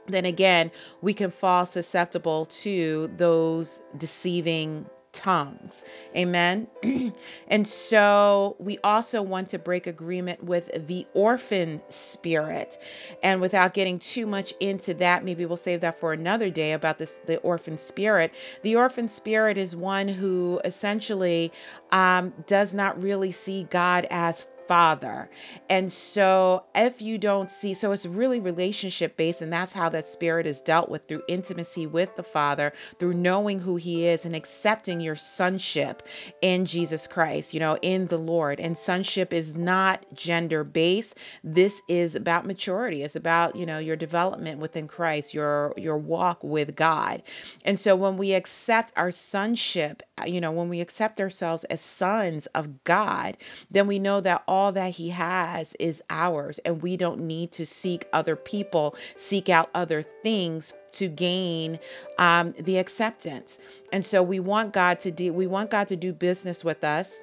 then 0.08 0.26
again, 0.26 0.72
we 1.02 1.14
can 1.14 1.30
fall 1.30 1.66
susceptible 1.66 2.46
to 2.46 3.10
those 3.18 3.82
deceiving 3.98 4.86
tongues. 5.16 5.84
Amen. 6.16 6.68
and 7.48 7.68
so 7.68 8.56
we 8.60 8.78
also 8.84 9.22
want 9.22 9.48
to 9.50 9.58
break 9.58 9.88
agreement 9.88 10.44
with 10.44 10.70
the 10.88 11.08
orphan 11.14 11.82
spirit. 11.90 12.78
And 13.24 13.42
without 13.42 13.74
getting 13.74 13.98
too 13.98 14.28
much 14.28 14.54
into 14.60 14.94
that, 14.96 15.24
maybe 15.24 15.46
we'll 15.46 15.58
save 15.58 15.82
that 15.82 15.96
for 15.96 16.12
another 16.14 16.50
day 16.50 16.74
about 16.74 16.98
this 17.00 17.20
the 17.26 17.38
orphan 17.40 17.78
spirit. 17.78 18.34
The 18.62 18.76
orphan 18.76 19.08
spirit 19.08 19.58
is 19.58 19.76
one 19.76 20.08
who 20.08 20.60
essentially 20.66 21.52
um, 21.92 22.34
does 22.46 22.74
not 22.74 23.02
really 23.02 23.32
see 23.32 23.64
God 23.70 24.06
as 24.12 24.46
father. 24.68 25.30
And 25.70 25.92
so, 25.92 26.66
if 26.74 27.02
you 27.02 27.18
don't 27.18 27.52
see, 27.52 27.74
so 27.74 27.92
it's 27.92 28.06
really 28.06 28.40
relationship 28.40 29.18
based, 29.18 29.42
and 29.42 29.52
that's 29.52 29.74
how 29.74 29.90
that 29.90 30.06
spirit 30.06 30.46
is 30.46 30.62
dealt 30.62 30.90
with 30.90 31.08
through 31.08 31.24
intimacy 31.28 31.88
with 31.88 32.16
the 32.16 32.24
Father, 32.24 32.74
through 33.00 33.14
knowing 33.14 33.60
who 33.60 33.76
He 33.76 34.08
is 34.08 34.26
and 34.26 34.36
accepting 34.36 35.00
your 35.02 35.16
sonship 35.16 36.04
in 36.42 36.66
Jesus 36.66 37.08
Christ, 37.08 37.54
you 37.54 37.60
know, 37.60 37.78
in 37.82 38.08
the 38.08 38.18
Lord. 38.18 38.60
And 38.60 38.78
sonship 38.78 39.34
is 39.34 39.56
not 39.56 40.06
gender 40.14 40.64
based. 40.64 41.18
This 41.44 41.82
is 41.88 42.16
about 42.16 42.46
maturity. 42.46 43.04
It's 43.04 43.16
about, 43.16 43.56
you 43.56 43.66
know, 43.66 43.80
your 43.80 43.96
development 43.96 44.60
within 44.60 44.88
Christ, 44.88 45.34
your 45.34 45.74
your 45.78 45.98
walk 45.98 46.44
with 46.44 46.76
God. 46.76 47.24
And 47.64 47.78
so 47.78 47.96
when 47.96 48.18
we 48.18 48.34
accept 48.34 48.92
our 48.96 49.12
sonship, 49.12 50.04
you 50.26 50.40
know, 50.42 50.52
when 50.52 50.70
we 50.70 50.82
accept 50.82 51.20
ourselves 51.22 51.64
as 51.66 51.82
sons 51.82 52.46
of 52.48 52.84
God, 52.84 53.38
then 53.72 53.88
we 53.88 54.00
know 54.00 54.22
that 54.22 54.44
all 54.48 54.66
all 54.66 54.72
that 54.72 54.92
He 54.92 55.10
has 55.10 55.76
is 55.80 56.02
ours, 56.10 56.60
and 56.60 56.82
we 56.82 56.98
don't 56.98 57.20
need 57.20 57.52
to 57.52 57.66
seek 57.66 58.08
other 58.14 58.36
people, 58.36 58.96
seek 59.16 59.50
out 59.50 59.70
other 59.76 60.02
things 60.02 60.74
to 60.92 61.08
gain 61.08 61.78
um, 62.18 62.54
the 62.58 62.78
acceptance. 62.78 63.60
And 63.92 64.04
so 64.04 64.24
we 64.24 64.40
want 64.40 64.74
God 64.74 65.00
to 65.00 65.12
do 65.12 65.34
we 65.34 65.46
want 65.48 65.70
God 65.70 65.88
to 65.90 65.96
do 65.96 66.14
business 66.14 66.64
with 66.64 66.84
us 66.84 67.22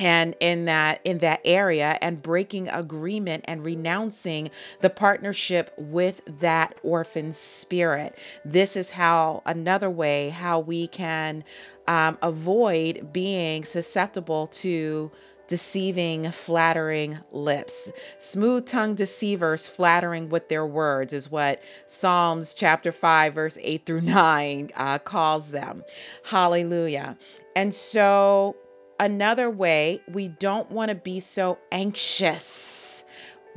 and 0.00 0.34
in 0.40 0.64
that 0.64 1.00
in 1.04 1.18
that 1.18 1.40
area 1.44 1.98
and 2.00 2.22
breaking 2.22 2.68
agreement 2.68 3.44
and 3.46 3.64
renouncing 3.64 4.50
the 4.80 4.90
partnership 4.90 5.72
with 5.76 6.20
that 6.40 6.74
orphan 6.82 7.32
spirit 7.32 8.18
this 8.44 8.76
is 8.76 8.90
how 8.90 9.42
another 9.46 9.90
way 9.90 10.30
how 10.30 10.58
we 10.58 10.88
can 10.88 11.44
um, 11.86 12.18
avoid 12.22 13.12
being 13.12 13.64
susceptible 13.64 14.46
to 14.48 15.10
deceiving, 15.50 16.30
flattering 16.30 17.18
lips. 17.32 17.90
Smooth 18.18 18.64
tongued 18.66 18.96
deceivers 18.96 19.68
flattering 19.68 20.28
with 20.28 20.48
their 20.48 20.64
words 20.64 21.12
is 21.12 21.28
what 21.28 21.60
Psalms 21.86 22.54
chapter 22.54 22.92
5, 22.92 23.34
verse 23.34 23.58
8 23.60 23.84
through 23.84 24.00
9 24.02 24.70
uh, 24.76 24.98
calls 25.00 25.50
them. 25.50 25.82
Hallelujah. 26.22 27.18
And 27.56 27.74
so, 27.74 28.54
another 29.00 29.50
way, 29.50 30.02
we 30.12 30.28
don't 30.28 30.70
want 30.70 30.90
to 30.90 30.94
be 30.94 31.18
so 31.20 31.58
anxious 31.72 33.04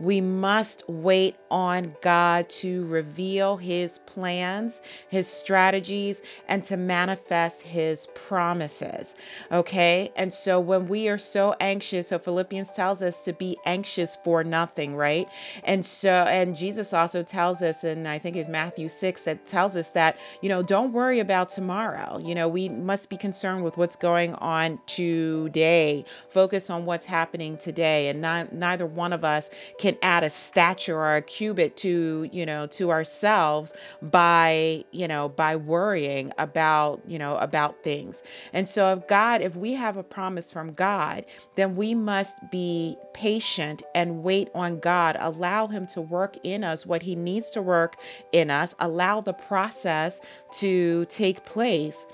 we 0.03 0.19
must 0.21 0.83
wait 0.89 1.35
on 1.49 1.95
God 2.01 2.49
to 2.49 2.85
reveal 2.87 3.57
his 3.57 3.99
plans, 3.99 4.81
his 5.09 5.27
strategies, 5.27 6.21
and 6.47 6.63
to 6.65 6.77
manifest 6.77 7.61
his 7.61 8.07
promises. 8.15 9.15
Okay. 9.51 10.11
And 10.15 10.33
so 10.33 10.59
when 10.59 10.87
we 10.87 11.07
are 11.07 11.17
so 11.17 11.55
anxious, 11.59 12.09
so 12.09 12.19
Philippians 12.19 12.73
tells 12.73 13.01
us 13.01 13.23
to 13.25 13.33
be 13.33 13.57
anxious 13.65 14.17
for 14.17 14.43
nothing, 14.43 14.95
right? 14.95 15.27
And 15.63 15.85
so, 15.85 16.11
and 16.11 16.55
Jesus 16.55 16.93
also 16.93 17.23
tells 17.23 17.61
us, 17.61 17.83
and 17.83 18.07
I 18.07 18.19
think 18.19 18.35
it's 18.35 18.49
Matthew 18.49 18.89
6 18.89 19.25
that 19.25 19.45
tells 19.45 19.77
us 19.77 19.91
that, 19.91 20.17
you 20.41 20.49
know, 20.49 20.63
don't 20.63 20.91
worry 20.91 21.19
about 21.19 21.49
tomorrow. 21.49 22.19
You 22.19 22.35
know, 22.35 22.47
we 22.47 22.67
must 22.69 23.09
be 23.09 23.17
concerned 23.17 23.63
with 23.63 23.77
what's 23.77 23.95
going 23.95 24.33
on 24.35 24.79
today, 24.85 26.03
focus 26.29 26.69
on 26.69 26.85
what's 26.85 27.05
happening 27.05 27.57
today. 27.57 28.09
And 28.09 28.21
not, 28.21 28.53
neither 28.53 28.85
one 28.85 29.13
of 29.13 29.23
us 29.23 29.49
can 29.79 29.92
add 30.01 30.23
a 30.23 30.29
stature 30.29 30.97
or 30.97 31.15
a 31.15 31.21
cubit 31.21 31.75
to 31.77 32.29
you 32.31 32.45
know 32.45 32.67
to 32.67 32.91
ourselves 32.91 33.73
by 34.01 34.83
you 34.91 35.07
know 35.07 35.29
by 35.29 35.55
worrying 35.55 36.31
about 36.37 37.01
you 37.07 37.19
know 37.19 37.35
about 37.37 37.83
things. 37.83 38.23
And 38.53 38.67
so 38.67 38.93
if 38.93 39.07
god 39.07 39.41
if 39.41 39.55
we 39.55 39.73
have 39.73 39.97
a 39.97 40.03
promise 40.03 40.51
from 40.51 40.73
god 40.73 41.25
then 41.55 41.75
we 41.75 41.93
must 41.93 42.37
be 42.51 42.97
patient 43.13 43.83
and 43.93 44.23
wait 44.23 44.49
on 44.55 44.79
god. 44.79 45.15
Allow 45.19 45.67
him 45.67 45.87
to 45.87 46.01
work 46.01 46.37
in 46.43 46.63
us 46.63 46.85
what 46.85 47.01
he 47.03 47.15
needs 47.15 47.49
to 47.51 47.61
work 47.61 47.97
in 48.31 48.49
us. 48.49 48.75
Allow 48.79 49.21
the 49.21 49.33
process 49.33 50.21
to 50.53 51.05
take 51.05 51.45
place 51.45 52.05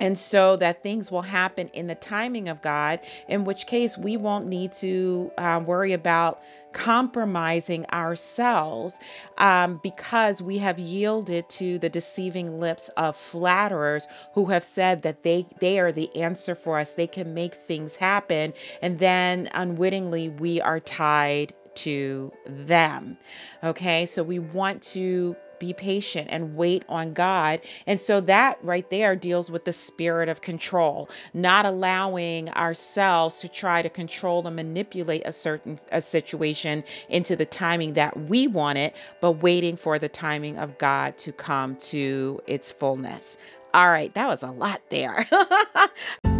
and 0.00 0.18
so 0.18 0.56
that 0.56 0.82
things 0.82 1.10
will 1.10 1.22
happen 1.22 1.68
in 1.72 1.86
the 1.86 1.94
timing 1.94 2.48
of 2.48 2.62
God, 2.62 3.00
in 3.28 3.44
which 3.44 3.66
case 3.66 3.96
we 3.96 4.16
won't 4.16 4.46
need 4.46 4.72
to 4.74 5.30
um, 5.38 5.64
worry 5.66 5.92
about 5.92 6.40
compromising 6.72 7.86
ourselves 7.86 9.00
um, 9.38 9.80
because 9.82 10.42
we 10.42 10.58
have 10.58 10.78
yielded 10.78 11.48
to 11.48 11.78
the 11.78 11.88
deceiving 11.88 12.60
lips 12.60 12.90
of 12.90 13.16
flatterers 13.16 14.06
who 14.34 14.46
have 14.46 14.62
said 14.62 15.02
that 15.02 15.22
they 15.22 15.46
they 15.58 15.78
are 15.78 15.92
the 15.92 16.14
answer 16.16 16.54
for 16.54 16.78
us. 16.78 16.92
They 16.92 17.06
can 17.06 17.32
make 17.32 17.54
things 17.54 17.96
happen 17.96 18.52
and 18.82 18.98
then 18.98 19.48
unwittingly 19.54 20.28
we 20.28 20.60
are 20.60 20.80
tied 20.80 21.54
to 21.76 22.32
them. 22.46 23.16
Okay? 23.62 24.06
So 24.06 24.22
we 24.22 24.38
want 24.38 24.82
to 24.94 25.36
be 25.58 25.72
patient 25.72 26.28
and 26.30 26.56
wait 26.56 26.84
on 26.88 27.12
God. 27.12 27.60
And 27.86 28.00
so 28.00 28.20
that 28.22 28.58
right 28.62 28.88
there 28.90 29.16
deals 29.16 29.50
with 29.50 29.64
the 29.64 29.72
spirit 29.72 30.28
of 30.28 30.40
control, 30.40 31.08
not 31.34 31.66
allowing 31.66 32.50
ourselves 32.50 33.40
to 33.40 33.48
try 33.48 33.82
to 33.82 33.88
control 33.88 34.46
and 34.46 34.56
manipulate 34.56 35.22
a 35.24 35.32
certain 35.32 35.78
a 35.92 36.00
situation 36.00 36.84
into 37.08 37.36
the 37.36 37.46
timing 37.46 37.94
that 37.94 38.16
we 38.28 38.46
want 38.46 38.78
it, 38.78 38.96
but 39.20 39.32
waiting 39.32 39.76
for 39.76 39.98
the 39.98 40.08
timing 40.08 40.58
of 40.58 40.78
God 40.78 41.16
to 41.18 41.32
come 41.32 41.76
to 41.76 42.40
its 42.46 42.72
fullness. 42.72 43.38
All 43.74 43.90
right, 43.90 44.12
that 44.14 44.26
was 44.26 44.42
a 44.42 44.50
lot 44.50 44.80
there. 44.90 45.26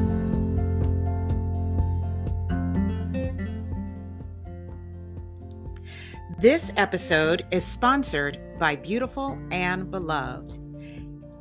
This 6.39 6.71
episode 6.77 7.47
is 7.51 7.65
sponsored 7.65 8.59
by 8.59 8.77
Beautiful 8.77 9.39
and 9.51 9.91
Beloved. 9.91 10.59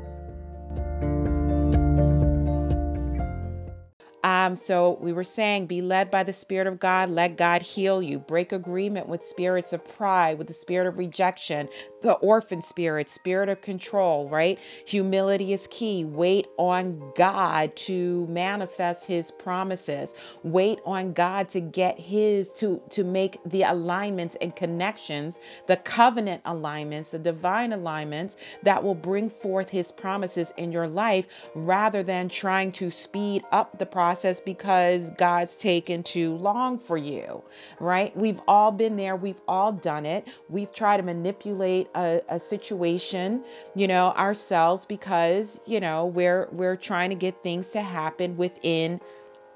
Um, 4.25 4.57
so 4.57 4.99
we 5.03 5.13
were 5.13 5.25
saying, 5.25 5.67
be 5.67 5.83
led 5.83 6.11
by 6.11 6.25
the 6.25 6.33
Spirit 6.35 6.67
of 6.67 6.81
God. 6.81 7.11
Let 7.11 7.37
God 7.37 7.63
heal 7.63 8.03
you. 8.03 8.19
Break 8.21 8.53
agreement 8.53 9.09
with 9.09 9.25
spirits 9.25 9.75
of 9.75 9.87
pride, 9.87 10.39
with 10.39 10.49
the 10.49 10.55
spirit 10.55 10.89
of 10.89 10.99
rejection, 10.99 11.69
the 12.03 12.15
orphan 12.15 12.63
spirit, 12.63 13.11
spirit 13.11 13.51
of 13.51 13.63
control, 13.63 14.29
right? 14.29 14.59
Humility 14.87 15.53
is 15.53 15.69
key. 15.71 16.05
Wait 16.07 16.49
on 16.59 17.13
God 17.17 17.77
to 17.77 18.27
manifest 18.29 19.07
his 19.07 19.31
promises. 19.31 20.17
Wait 20.45 20.81
on 20.87 21.13
God 21.13 21.51
to 21.51 21.61
get 21.61 22.01
his 22.01 22.51
to 22.53 22.83
to 22.91 23.05
make 23.05 23.39
the 23.47 23.63
alignments 23.65 24.37
and 24.43 24.57
connections, 24.57 25.41
the 25.69 25.77
covenant 25.79 26.43
alignments, 26.47 27.13
the 27.13 27.21
divine 27.21 27.73
alignments 27.75 28.39
that 28.65 28.83
will 28.83 28.97
bring 28.97 29.29
forth 29.31 29.71
his 29.71 29.93
promises 29.93 30.53
in 30.59 30.73
your 30.73 30.89
life 30.89 31.29
rather 31.55 32.03
than 32.03 32.29
trying 32.31 32.73
to 32.73 32.91
speed 32.91 33.45
up 33.53 33.79
the 33.79 33.87
process 33.87 34.14
process 34.15 34.39
because 34.39 35.11
God's 35.11 35.57
taken 35.57 36.05
too 36.05 36.37
long 36.37 36.79
for 36.79 36.97
you, 36.97 37.43
right? 37.81 38.17
We've 38.17 38.41
all 38.47 38.71
been 38.71 38.97
there. 38.97 39.17
We've 39.17 39.41
all 39.49 39.73
done 39.73 40.07
it. 40.07 40.29
We've 40.49 40.73
tried 40.73 40.99
to 40.99 41.03
manipulate 41.03 41.89
a, 41.97 42.21
a 42.29 42.39
situation, 42.39 43.43
you 43.75 43.89
know, 43.89 44.11
ourselves 44.11 44.85
because, 44.85 45.61
you 45.67 45.81
know, 45.81 46.07
we're 46.07 46.49
we're 46.53 46.77
trying 46.77 47.11
to 47.11 47.17
get 47.17 47.43
things 47.43 47.71
to 47.71 47.81
happen 47.81 48.37
within 48.37 49.01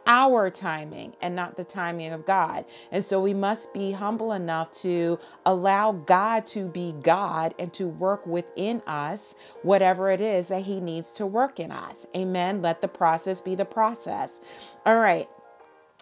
our 0.09 0.49
timing 0.49 1.13
and 1.21 1.37
not 1.37 1.57
the 1.57 1.65
timing 1.65 2.13
of 2.13 2.25
God. 2.25 2.65
And 2.91 3.05
so 3.05 3.21
we 3.21 3.35
must 3.35 3.73
be 3.75 3.93
humble 3.93 4.33
enough 4.33 4.73
to 4.83 5.19
allow 5.45 5.93
God 5.93 6.47
to 6.47 6.67
be 6.67 6.95
God 7.03 7.55
and 7.59 7.73
to 7.75 7.87
work 7.87 8.27
within 8.27 8.83
us 8.87 9.35
whatever 9.63 10.11
it 10.11 10.23
is 10.23 10.49
that 10.49 10.63
He 10.63 10.81
needs 10.81 11.13
to 11.13 11.27
work 11.27 11.61
in 11.61 11.71
us. 11.71 12.07
Amen. 12.17 12.63
Let 12.63 12.81
the 12.81 12.89
process 12.89 13.43
be 13.43 13.55
the 13.55 13.67
process. 13.67 14.41
All 14.87 14.99
right. 14.99 15.29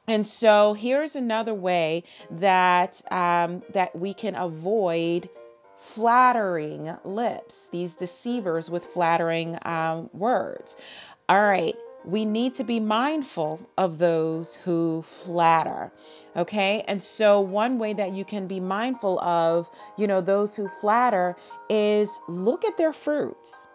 And 0.08 0.24
so 0.24 0.72
here's 0.72 1.16
another 1.16 1.54
way 1.54 2.04
that 2.30 3.02
um, 3.10 3.64
that 3.72 3.94
we 3.98 4.14
can 4.14 4.36
avoid 4.36 5.28
flattering 5.76 6.96
lips, 7.04 7.68
these 7.72 7.96
deceivers 7.96 8.70
with 8.70 8.84
flattering 8.84 9.58
um, 9.62 10.08
words. 10.12 10.76
All 11.28 11.42
right 11.42 11.74
we 12.06 12.24
need 12.24 12.54
to 12.54 12.64
be 12.64 12.78
mindful 12.78 13.68
of 13.76 13.98
those 13.98 14.54
who 14.54 15.02
flatter. 15.02 15.92
Okay. 16.36 16.84
And 16.86 17.02
so, 17.02 17.40
one 17.40 17.78
way 17.78 17.92
that 17.92 18.12
you 18.12 18.24
can 18.24 18.46
be 18.46 18.60
mindful 18.60 19.18
of, 19.20 19.68
you 19.98 20.06
know, 20.06 20.20
those 20.20 20.54
who 20.54 20.68
flatter 20.68 21.36
is 21.68 22.08
look 22.28 22.64
at 22.64 22.76
their 22.76 22.92
fruits. 22.92 23.66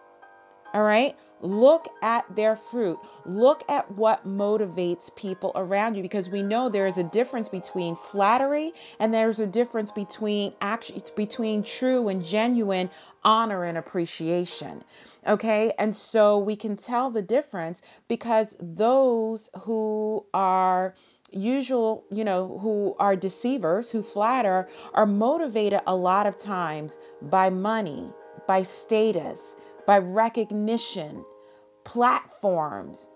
All 0.73 0.83
right. 0.83 1.15
Look 1.41 1.87
at 2.03 2.35
their 2.35 2.55
fruit. 2.55 2.99
Look 3.25 3.63
at 3.67 3.91
what 3.91 4.27
motivates 4.27 5.13
people 5.15 5.51
around 5.55 5.95
you 5.95 6.03
because 6.03 6.29
we 6.29 6.43
know 6.43 6.69
there 6.69 6.85
is 6.85 6.99
a 6.99 7.03
difference 7.03 7.49
between 7.49 7.95
flattery 7.95 8.73
and 8.99 9.11
there's 9.11 9.39
a 9.39 9.47
difference 9.47 9.91
between 9.91 10.53
actually 10.61 11.01
between 11.15 11.63
true 11.63 12.09
and 12.09 12.23
genuine 12.23 12.91
honor 13.23 13.63
and 13.63 13.77
appreciation. 13.77 14.83
Okay? 15.27 15.73
And 15.77 15.95
so 15.95 16.37
we 16.37 16.55
can 16.55 16.75
tell 16.75 17.09
the 17.09 17.21
difference 17.21 17.81
because 18.07 18.55
those 18.59 19.49
who 19.63 20.25
are 20.33 20.95
usual, 21.31 22.03
you 22.11 22.23
know, 22.23 22.59
who 22.61 22.95
are 22.99 23.15
deceivers, 23.15 23.89
who 23.89 24.03
flatter, 24.03 24.67
are 24.93 25.05
motivated 25.05 25.81
a 25.87 25.95
lot 25.95 26.27
of 26.27 26.37
times 26.37 26.99
by 27.21 27.49
money, 27.49 28.09
by 28.47 28.63
status, 28.63 29.55
by 29.85 29.97
recognition, 29.97 31.23
platforms, 31.83 33.09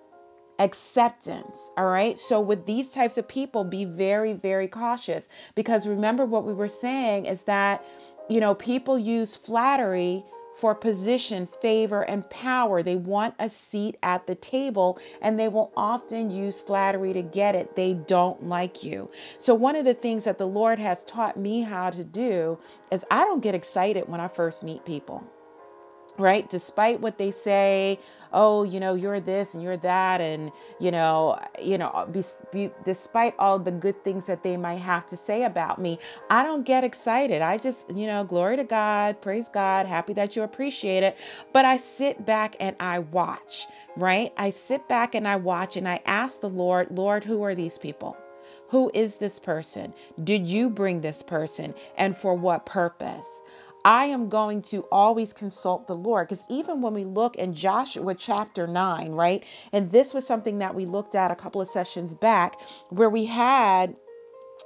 acceptance. 0.60 1.72
All 1.78 1.88
right. 1.88 2.18
So, 2.18 2.40
with 2.40 2.66
these 2.66 2.90
types 2.90 3.18
of 3.18 3.28
people, 3.28 3.64
be 3.64 3.86
very, 3.86 4.34
very 4.34 4.68
cautious 4.68 5.30
because 5.54 5.88
remember 5.88 6.26
what 6.26 6.46
we 6.46 6.54
were 6.54 6.70
saying 6.70 7.26
is 7.26 7.44
that, 7.44 7.84
you 8.30 8.40
know, 8.40 8.56
people 8.56 8.98
use 8.98 9.36
flattery 9.36 10.24
for 10.56 10.74
position, 10.74 11.46
favor, 11.46 12.04
and 12.04 12.28
power. 12.30 12.82
They 12.82 12.96
want 12.96 13.36
a 13.40 13.50
seat 13.50 13.98
at 14.04 14.26
the 14.26 14.36
table 14.36 15.00
and 15.22 15.38
they 15.38 15.50
will 15.50 15.72
often 15.76 16.32
use 16.32 16.62
flattery 16.62 17.14
to 17.14 17.22
get 17.22 17.56
it. 17.56 17.76
They 17.76 17.94
don't 17.94 18.48
like 18.48 18.84
you. 18.84 19.10
So, 19.38 19.54
one 19.54 19.76
of 19.76 19.86
the 19.86 19.94
things 19.94 20.24
that 20.24 20.38
the 20.38 20.48
Lord 20.48 20.80
has 20.80 21.04
taught 21.04 21.38
me 21.38 21.62
how 21.62 21.90
to 21.90 22.04
do 22.04 22.58
is 22.92 23.06
I 23.12 23.26
don't 23.26 23.44
get 23.44 23.54
excited 23.54 24.08
when 24.08 24.22
I 24.22 24.30
first 24.30 24.64
meet 24.64 24.86
people 24.86 25.24
right 26.20 26.50
despite 26.50 27.02
what 27.02 27.18
they 27.18 27.32
say 27.32 28.00
oh 28.34 28.64
you 28.64 28.80
know 28.80 28.94
you're 28.96 29.20
this 29.20 29.54
and 29.56 29.64
you're 29.64 29.78
that 29.78 30.22
and 30.22 30.52
you 30.80 30.92
know 30.92 31.40
you 31.62 31.78
know 31.78 32.08
be, 32.12 32.24
be, 32.52 32.72
despite 32.86 33.34
all 33.40 33.60
the 33.60 33.72
good 33.72 34.04
things 34.04 34.28
that 34.28 34.44
they 34.44 34.58
might 34.58 34.76
have 34.80 35.06
to 35.06 35.18
say 35.18 35.44
about 35.44 35.80
me 35.82 36.00
i 36.30 36.44
don't 36.44 36.66
get 36.66 36.84
excited 36.84 37.42
i 37.42 37.58
just 37.58 37.90
you 37.96 38.08
know 38.08 38.24
glory 38.24 38.56
to 38.58 38.64
god 38.64 39.20
praise 39.22 39.50
god 39.50 39.86
happy 39.86 40.14
that 40.14 40.36
you 40.36 40.44
appreciate 40.44 41.04
it 41.04 41.18
but 41.54 41.66
i 41.66 41.78
sit 41.78 42.26
back 42.26 42.56
and 42.60 42.76
i 42.80 43.00
watch 43.00 43.68
right 43.98 44.34
i 44.38 44.50
sit 44.50 44.88
back 44.90 45.16
and 45.16 45.28
i 45.28 45.36
watch 45.36 45.78
and 45.78 45.88
i 45.88 46.00
ask 46.06 46.42
the 46.42 46.50
lord 46.50 46.88
lord 46.92 47.24
who 47.24 47.44
are 47.44 47.56
these 47.56 47.78
people 47.78 48.18
who 48.70 48.92
is 48.94 49.18
this 49.18 49.40
person? 49.40 49.94
Did 50.24 50.48
you 50.48 50.70
bring 50.70 51.02
this 51.02 51.24
person? 51.24 51.74
And 51.98 52.18
for 52.18 52.34
what 52.36 52.66
purpose? 52.66 53.42
I 53.86 54.06
am 54.06 54.30
going 54.30 54.64
to 54.64 54.82
always 54.92 55.32
consult 55.32 55.86
the 55.86 55.96
Lord. 55.96 56.28
Because 56.28 56.44
even 56.50 56.82
when 56.82 56.96
we 56.96 57.06
look 57.06 57.36
in 57.36 57.54
Joshua 57.54 58.16
chapter 58.16 58.66
9, 58.68 59.12
right? 59.12 59.46
And 59.72 59.92
this 59.92 60.14
was 60.14 60.26
something 60.26 60.58
that 60.58 60.74
we 60.74 60.86
looked 60.86 61.14
at 61.14 61.32
a 61.32 61.36
couple 61.36 61.62
of 61.62 61.68
sessions 61.68 62.16
back 62.16 62.60
where 62.90 63.12
we 63.12 63.26
had, 63.26 63.96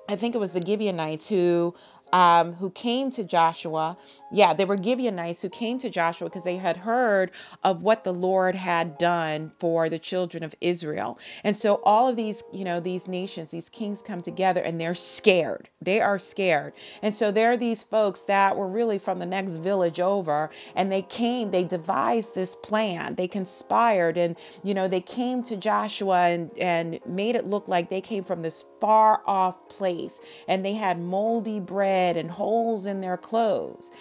I 0.08 0.16
think 0.16 0.36
it 0.36 0.40
was 0.40 0.54
the 0.54 0.66
Gibeonites 0.66 1.28
who 1.28 1.76
um, 2.14 2.54
who 2.54 2.70
came 2.72 3.12
to 3.12 3.24
Joshua. 3.24 3.98
Yeah, 4.32 4.54
they 4.54 4.66
were 4.66 4.78
Gibeonites 4.82 5.42
who 5.42 5.50
came 5.50 5.78
to 5.80 5.90
Joshua 5.90 6.30
because 6.30 6.44
they 6.44 6.58
had 6.58 6.78
heard 6.78 7.32
of 7.64 7.82
what 7.82 8.04
the 8.04 8.14
Lord 8.14 8.56
had 8.56 8.98
done 8.98 9.52
for 9.58 9.90
the 9.90 10.00
children 10.00 10.44
of 10.44 10.56
Israel. 10.62 11.18
And 11.44 11.56
so 11.56 11.82
all 11.84 12.08
of 12.08 12.16
these, 12.16 12.44
you 12.54 12.64
know, 12.64 12.80
these 12.80 13.08
nations, 13.08 13.52
these 13.52 13.70
kings 13.70 14.02
come 14.02 14.22
together 14.22 14.62
and 14.62 14.80
they're 14.80 14.96
scared. 14.96 15.70
They 15.82 16.00
are 16.00 16.20
scared. 16.20 16.74
And 17.02 17.14
so 17.14 17.32
there 17.32 17.52
are 17.52 17.58
these 17.58 17.84
folks 17.84 18.22
that 18.24 18.56
were 18.56 18.68
really 18.68 19.00
from 19.00 19.20
the 19.20 19.26
next 19.26 19.56
village 19.56 20.00
over 20.00 20.50
and 20.76 20.92
they 20.92 21.02
came, 21.02 21.52
they 21.52 21.64
devised 21.64 22.36
this 22.36 22.56
plan. 22.56 23.16
They 23.16 23.28
conspired 23.28 24.18
and, 24.18 24.36
you 24.64 24.74
know, 24.74 24.88
they 24.88 25.02
came 25.02 25.42
to 25.44 25.58
Joshua 25.58 26.28
and, 26.28 26.52
and 26.58 27.00
made 27.06 27.36
it 27.36 27.48
look 27.48 27.68
like 27.68 27.90
they 27.90 28.02
came 28.02 28.24
from 28.24 28.42
this 28.42 28.64
far 28.80 29.22
off 29.26 29.70
place 29.70 30.22
and 30.48 30.64
they 30.64 30.74
had 30.74 31.00
moldy 31.00 31.60
bread 31.60 31.99
and 32.18 32.32
holes 32.32 32.86
in 32.86 33.02
their 33.02 33.18
clothes. 33.18 33.92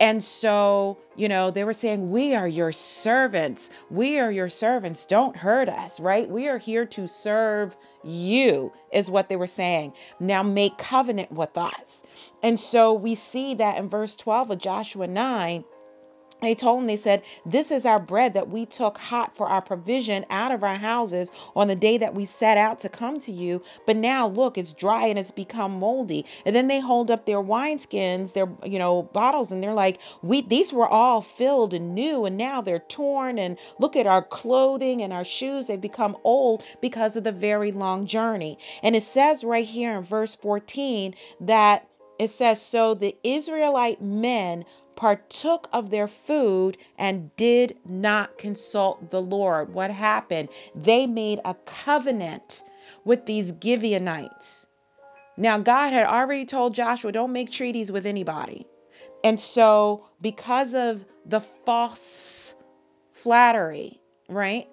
And 0.00 0.22
so, 0.22 0.98
you 1.16 1.28
know, 1.28 1.50
they 1.50 1.64
were 1.64 1.72
saying, 1.72 2.10
We 2.10 2.34
are 2.34 2.46
your 2.46 2.72
servants. 2.72 3.70
We 3.90 4.18
are 4.18 4.30
your 4.30 4.48
servants. 4.48 5.04
Don't 5.04 5.36
hurt 5.36 5.68
us, 5.68 5.98
right? 6.00 6.28
We 6.28 6.48
are 6.48 6.58
here 6.58 6.86
to 6.86 7.08
serve 7.08 7.76
you, 8.04 8.72
is 8.92 9.10
what 9.10 9.28
they 9.28 9.36
were 9.36 9.46
saying. 9.46 9.92
Now 10.20 10.42
make 10.42 10.78
covenant 10.78 11.32
with 11.32 11.56
us. 11.58 12.04
And 12.42 12.58
so 12.60 12.92
we 12.92 13.14
see 13.14 13.54
that 13.54 13.78
in 13.78 13.88
verse 13.88 14.14
12 14.14 14.52
of 14.52 14.58
Joshua 14.58 15.06
9 15.06 15.64
they 16.40 16.54
told 16.54 16.80
him, 16.80 16.86
they 16.86 16.96
said, 16.96 17.22
This 17.44 17.72
is 17.72 17.84
our 17.84 17.98
bread 17.98 18.34
that 18.34 18.48
we 18.48 18.64
took 18.64 18.96
hot 18.96 19.34
for 19.34 19.48
our 19.48 19.60
provision 19.60 20.24
out 20.30 20.52
of 20.52 20.62
our 20.62 20.76
houses 20.76 21.32
on 21.56 21.66
the 21.66 21.74
day 21.74 21.98
that 21.98 22.14
we 22.14 22.26
set 22.26 22.56
out 22.56 22.78
to 22.80 22.88
come 22.88 23.18
to 23.20 23.32
you. 23.32 23.60
But 23.86 23.96
now 23.96 24.28
look, 24.28 24.56
it's 24.56 24.72
dry 24.72 25.06
and 25.06 25.18
it's 25.18 25.32
become 25.32 25.80
moldy. 25.80 26.24
And 26.46 26.54
then 26.54 26.68
they 26.68 26.78
hold 26.78 27.10
up 27.10 27.26
their 27.26 27.42
wineskins, 27.42 28.34
their, 28.34 28.48
you 28.64 28.78
know, 28.78 29.02
bottles, 29.02 29.50
and 29.50 29.60
they're 29.60 29.74
like, 29.74 29.98
We 30.22 30.42
these 30.42 30.72
were 30.72 30.86
all 30.86 31.22
filled 31.22 31.74
and 31.74 31.92
new, 31.92 32.24
and 32.24 32.36
now 32.36 32.60
they're 32.60 32.78
torn. 32.78 33.38
And 33.38 33.58
look 33.80 33.96
at 33.96 34.06
our 34.06 34.22
clothing 34.22 35.02
and 35.02 35.12
our 35.12 35.24
shoes, 35.24 35.66
they've 35.66 35.80
become 35.80 36.16
old 36.22 36.62
because 36.80 37.16
of 37.16 37.24
the 37.24 37.32
very 37.32 37.72
long 37.72 38.06
journey. 38.06 38.58
And 38.84 38.94
it 38.94 39.02
says 39.02 39.42
right 39.42 39.66
here 39.66 39.96
in 39.96 40.04
verse 40.04 40.36
14 40.36 41.14
that 41.40 41.88
it 42.18 42.30
says, 42.30 42.60
So 42.60 42.94
the 42.94 43.16
Israelite 43.22 44.02
men 44.02 44.64
partook 44.98 45.68
of 45.72 45.90
their 45.90 46.08
food 46.08 46.76
and 46.98 47.30
did 47.36 47.78
not 47.86 48.36
consult 48.36 49.10
the 49.10 49.22
Lord. 49.22 49.72
What 49.72 49.92
happened? 49.92 50.48
They 50.74 51.06
made 51.06 51.40
a 51.44 51.54
covenant 51.54 52.64
with 53.04 53.24
these 53.24 53.52
Gibeonites. 53.62 54.66
Now, 55.36 55.56
God 55.58 55.92
had 55.92 56.04
already 56.04 56.44
told 56.44 56.74
Joshua, 56.74 57.12
don't 57.12 57.32
make 57.32 57.48
treaties 57.52 57.92
with 57.92 58.06
anybody. 58.06 58.66
And 59.22 59.38
so, 59.38 60.04
because 60.20 60.74
of 60.74 61.04
the 61.24 61.38
false 61.38 62.56
flattery, 63.12 64.00
right? 64.28 64.68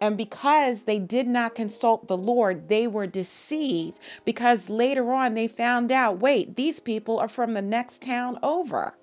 And 0.00 0.16
because 0.16 0.84
they 0.84 0.98
did 0.98 1.28
not 1.28 1.54
consult 1.54 2.08
the 2.08 2.16
Lord, 2.16 2.68
they 2.70 2.86
were 2.86 3.06
deceived 3.06 4.00
because 4.24 4.70
later 4.70 5.12
on 5.12 5.34
they 5.34 5.46
found 5.46 5.92
out 5.92 6.20
wait, 6.20 6.56
these 6.56 6.80
people 6.80 7.18
are 7.18 7.28
from 7.28 7.52
the 7.52 7.60
next 7.60 8.00
town 8.00 8.38
over. 8.42 8.94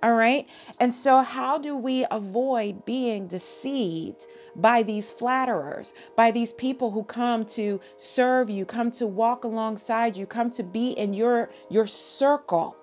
All 0.00 0.14
right. 0.14 0.46
And 0.78 0.94
so, 0.94 1.18
how 1.18 1.58
do 1.58 1.76
we 1.76 2.06
avoid 2.10 2.84
being 2.84 3.26
deceived 3.26 4.26
by 4.54 4.82
these 4.84 5.10
flatterers, 5.10 5.92
by 6.14 6.30
these 6.30 6.52
people 6.52 6.92
who 6.92 7.02
come 7.02 7.44
to 7.46 7.80
serve 7.96 8.48
you, 8.48 8.64
come 8.64 8.92
to 8.92 9.08
walk 9.08 9.42
alongside 9.42 10.16
you, 10.16 10.24
come 10.24 10.50
to 10.50 10.62
be 10.62 10.90
in 10.90 11.12
your 11.12 11.50
your 11.68 11.86
circle, 11.86 12.76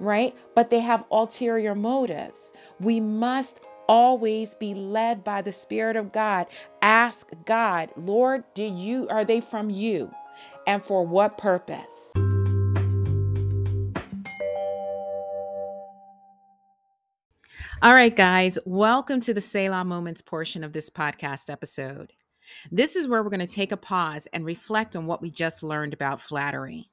right? 0.00 0.34
But 0.54 0.70
they 0.70 0.80
have 0.80 1.04
ulterior 1.10 1.74
motives. 1.74 2.54
We 2.80 2.98
must 2.98 3.60
always 3.86 4.54
be 4.54 4.74
led 4.74 5.22
by 5.22 5.42
the 5.42 5.52
spirit 5.52 5.96
of 5.96 6.12
God. 6.12 6.46
Ask 6.80 7.30
God, 7.44 7.90
Lord, 7.96 8.44
do 8.54 8.64
you 8.64 9.06
are 9.10 9.24
they 9.26 9.42
from 9.42 9.68
you? 9.68 10.10
And 10.66 10.82
for 10.82 11.04
what 11.04 11.36
purpose? 11.36 12.14
All 17.82 17.92
right, 17.92 18.14
guys, 18.14 18.58
welcome 18.64 19.20
to 19.20 19.34
the 19.34 19.40
Selah 19.40 19.84
Moments 19.84 20.22
portion 20.22 20.64
of 20.64 20.72
this 20.72 20.88
podcast 20.88 21.50
episode. 21.50 22.12
This 22.70 22.96
is 22.96 23.06
where 23.08 23.22
we're 23.22 23.30
going 23.30 23.46
to 23.46 23.46
take 23.46 23.72
a 23.72 23.76
pause 23.76 24.26
and 24.32 24.44
reflect 24.44 24.96
on 24.96 25.06
what 25.06 25.20
we 25.20 25.30
just 25.30 25.62
learned 25.62 25.92
about 25.92 26.20
flattery. 26.20 26.90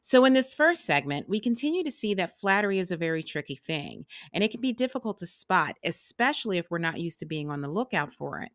So, 0.00 0.24
in 0.24 0.32
this 0.32 0.54
first 0.54 0.86
segment, 0.86 1.28
we 1.28 1.40
continue 1.40 1.82
to 1.84 1.90
see 1.90 2.14
that 2.14 2.38
flattery 2.38 2.78
is 2.78 2.90
a 2.90 2.96
very 2.96 3.22
tricky 3.22 3.56
thing, 3.56 4.06
and 4.32 4.42
it 4.42 4.50
can 4.50 4.60
be 4.60 4.72
difficult 4.72 5.18
to 5.18 5.26
spot, 5.26 5.76
especially 5.84 6.56
if 6.56 6.70
we're 6.70 6.78
not 6.78 7.00
used 7.00 7.18
to 7.18 7.26
being 7.26 7.50
on 7.50 7.60
the 7.60 7.68
lookout 7.68 8.12
for 8.12 8.40
it. 8.40 8.52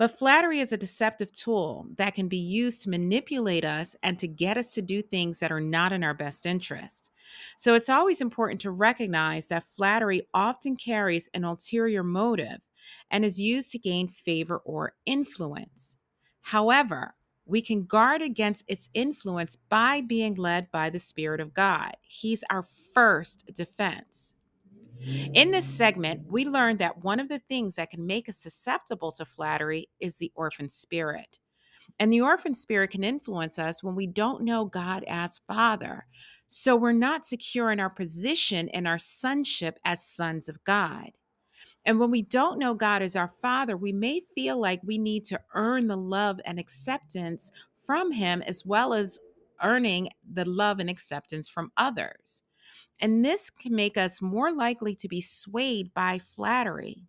But 0.00 0.16
flattery 0.18 0.60
is 0.60 0.72
a 0.72 0.78
deceptive 0.78 1.30
tool 1.30 1.86
that 1.98 2.14
can 2.14 2.26
be 2.26 2.38
used 2.38 2.80
to 2.82 2.88
manipulate 2.88 3.66
us 3.66 3.94
and 4.02 4.18
to 4.18 4.26
get 4.26 4.56
us 4.56 4.72
to 4.72 4.80
do 4.80 5.02
things 5.02 5.40
that 5.40 5.52
are 5.52 5.60
not 5.60 5.92
in 5.92 6.02
our 6.02 6.14
best 6.14 6.46
interest. 6.46 7.10
So 7.58 7.74
it's 7.74 7.90
always 7.90 8.22
important 8.22 8.62
to 8.62 8.70
recognize 8.70 9.48
that 9.48 9.62
flattery 9.76 10.22
often 10.32 10.76
carries 10.76 11.28
an 11.34 11.44
ulterior 11.44 12.02
motive 12.02 12.62
and 13.10 13.26
is 13.26 13.42
used 13.42 13.72
to 13.72 13.78
gain 13.78 14.08
favor 14.08 14.56
or 14.64 14.94
influence. 15.04 15.98
However, 16.40 17.14
we 17.44 17.60
can 17.60 17.84
guard 17.84 18.22
against 18.22 18.64
its 18.68 18.88
influence 18.94 19.56
by 19.68 20.00
being 20.00 20.32
led 20.32 20.70
by 20.70 20.88
the 20.88 20.98
Spirit 20.98 21.40
of 21.40 21.52
God. 21.52 21.92
He's 22.00 22.42
our 22.48 22.62
first 22.62 23.52
defense. 23.52 24.34
In 25.02 25.50
this 25.50 25.66
segment, 25.66 26.30
we 26.30 26.44
learned 26.44 26.78
that 26.78 27.02
one 27.02 27.20
of 27.20 27.28
the 27.28 27.38
things 27.38 27.76
that 27.76 27.90
can 27.90 28.06
make 28.06 28.28
us 28.28 28.36
susceptible 28.36 29.12
to 29.12 29.24
flattery 29.24 29.88
is 29.98 30.16
the 30.16 30.32
orphan 30.34 30.68
spirit. 30.68 31.38
And 31.98 32.12
the 32.12 32.20
orphan 32.20 32.54
spirit 32.54 32.90
can 32.90 33.04
influence 33.04 33.58
us 33.58 33.82
when 33.82 33.94
we 33.94 34.06
don't 34.06 34.42
know 34.42 34.64
God 34.64 35.04
as 35.08 35.40
Father. 35.46 36.06
So 36.46 36.76
we're 36.76 36.92
not 36.92 37.24
secure 37.24 37.70
in 37.70 37.80
our 37.80 37.90
position 37.90 38.68
and 38.70 38.86
our 38.86 38.98
sonship 38.98 39.78
as 39.84 40.04
sons 40.04 40.48
of 40.48 40.62
God. 40.64 41.10
And 41.84 41.98
when 41.98 42.10
we 42.10 42.22
don't 42.22 42.58
know 42.58 42.74
God 42.74 43.02
as 43.02 43.16
our 43.16 43.28
Father, 43.28 43.76
we 43.76 43.92
may 43.92 44.20
feel 44.20 44.60
like 44.60 44.80
we 44.84 44.98
need 44.98 45.24
to 45.26 45.40
earn 45.54 45.88
the 45.88 45.96
love 45.96 46.40
and 46.44 46.58
acceptance 46.58 47.50
from 47.74 48.12
Him 48.12 48.42
as 48.42 48.64
well 48.66 48.92
as 48.92 49.18
earning 49.62 50.08
the 50.30 50.48
love 50.48 50.78
and 50.78 50.90
acceptance 50.90 51.48
from 51.48 51.72
others. 51.76 52.42
And 53.00 53.24
this 53.24 53.50
can 53.50 53.74
make 53.74 53.96
us 53.96 54.20
more 54.20 54.52
likely 54.52 54.94
to 54.96 55.08
be 55.08 55.20
swayed 55.20 55.94
by 55.94 56.18
flattery. 56.18 57.04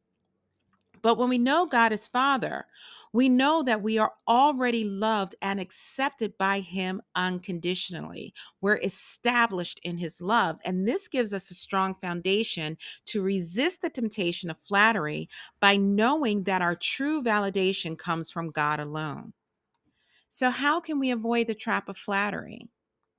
But 1.01 1.17
when 1.17 1.29
we 1.29 1.39
know 1.39 1.65
God 1.65 1.91
is 1.91 2.07
Father, 2.07 2.65
we 3.11 3.27
know 3.27 3.63
that 3.63 3.81
we 3.81 3.97
are 3.97 4.13
already 4.27 4.83
loved 4.83 5.35
and 5.41 5.59
accepted 5.59 6.37
by 6.37 6.59
Him 6.59 7.01
unconditionally. 7.15 8.33
We're 8.61 8.77
established 8.77 9.79
in 9.83 9.97
His 9.97 10.21
love. 10.21 10.59
And 10.63 10.87
this 10.87 11.07
gives 11.07 11.33
us 11.33 11.49
a 11.49 11.55
strong 11.55 11.95
foundation 11.95 12.77
to 13.05 13.23
resist 13.23 13.81
the 13.81 13.89
temptation 13.89 14.49
of 14.49 14.59
flattery 14.59 15.27
by 15.59 15.75
knowing 15.75 16.43
that 16.43 16.61
our 16.61 16.75
true 16.75 17.23
validation 17.23 17.97
comes 17.97 18.29
from 18.29 18.51
God 18.51 18.79
alone. 18.79 19.33
So, 20.29 20.49
how 20.49 20.79
can 20.79 20.99
we 20.99 21.11
avoid 21.11 21.47
the 21.47 21.55
trap 21.55 21.89
of 21.89 21.97
flattery? 21.97 22.69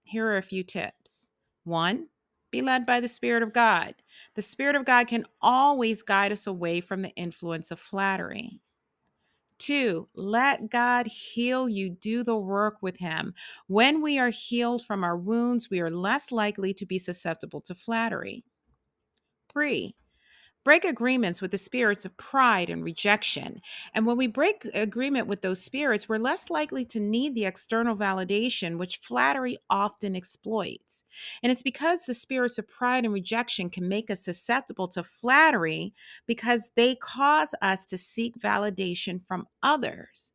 Here 0.04 0.26
are 0.26 0.38
a 0.38 0.42
few 0.42 0.62
tips. 0.62 1.30
One, 1.64 2.08
be 2.52 2.62
led 2.62 2.86
by 2.86 3.00
the 3.00 3.08
Spirit 3.08 3.42
of 3.42 3.52
God. 3.52 3.94
The 4.34 4.42
Spirit 4.42 4.76
of 4.76 4.84
God 4.84 5.08
can 5.08 5.24
always 5.40 6.02
guide 6.02 6.30
us 6.30 6.46
away 6.46 6.80
from 6.80 7.02
the 7.02 7.14
influence 7.16 7.72
of 7.72 7.80
flattery. 7.80 8.60
Two, 9.58 10.08
let 10.14 10.70
God 10.70 11.06
heal 11.06 11.68
you. 11.68 11.90
Do 11.90 12.22
the 12.22 12.36
work 12.36 12.78
with 12.82 12.98
Him. 12.98 13.34
When 13.66 14.02
we 14.02 14.18
are 14.18 14.30
healed 14.30 14.84
from 14.84 15.04
our 15.04 15.16
wounds, 15.16 15.70
we 15.70 15.80
are 15.80 15.90
less 15.90 16.32
likely 16.32 16.74
to 16.74 16.86
be 16.86 16.98
susceptible 16.98 17.60
to 17.62 17.74
flattery. 17.74 18.44
Three, 19.52 19.94
break 20.64 20.84
agreements 20.84 21.42
with 21.42 21.50
the 21.50 21.58
spirits 21.58 22.04
of 22.04 22.16
pride 22.16 22.70
and 22.70 22.84
rejection. 22.84 23.60
And 23.94 24.06
when 24.06 24.16
we 24.16 24.26
break 24.26 24.66
agreement 24.74 25.26
with 25.26 25.42
those 25.42 25.62
spirits, 25.62 26.08
we're 26.08 26.18
less 26.18 26.50
likely 26.50 26.84
to 26.86 27.00
need 27.00 27.34
the 27.34 27.44
external 27.44 27.96
validation, 27.96 28.78
which 28.78 28.98
flattery 28.98 29.58
often 29.68 30.14
exploits. 30.14 31.04
And 31.42 31.50
it's 31.50 31.62
because 31.62 32.04
the 32.04 32.14
spirits 32.14 32.58
of 32.58 32.68
pride 32.68 33.04
and 33.04 33.12
rejection 33.12 33.70
can 33.70 33.88
make 33.88 34.10
us 34.10 34.20
susceptible 34.20 34.88
to 34.88 35.02
flattery 35.02 35.94
because 36.26 36.70
they 36.76 36.94
cause 36.94 37.54
us 37.60 37.84
to 37.86 37.98
seek 37.98 38.38
validation 38.38 39.24
from 39.24 39.48
others. 39.62 40.32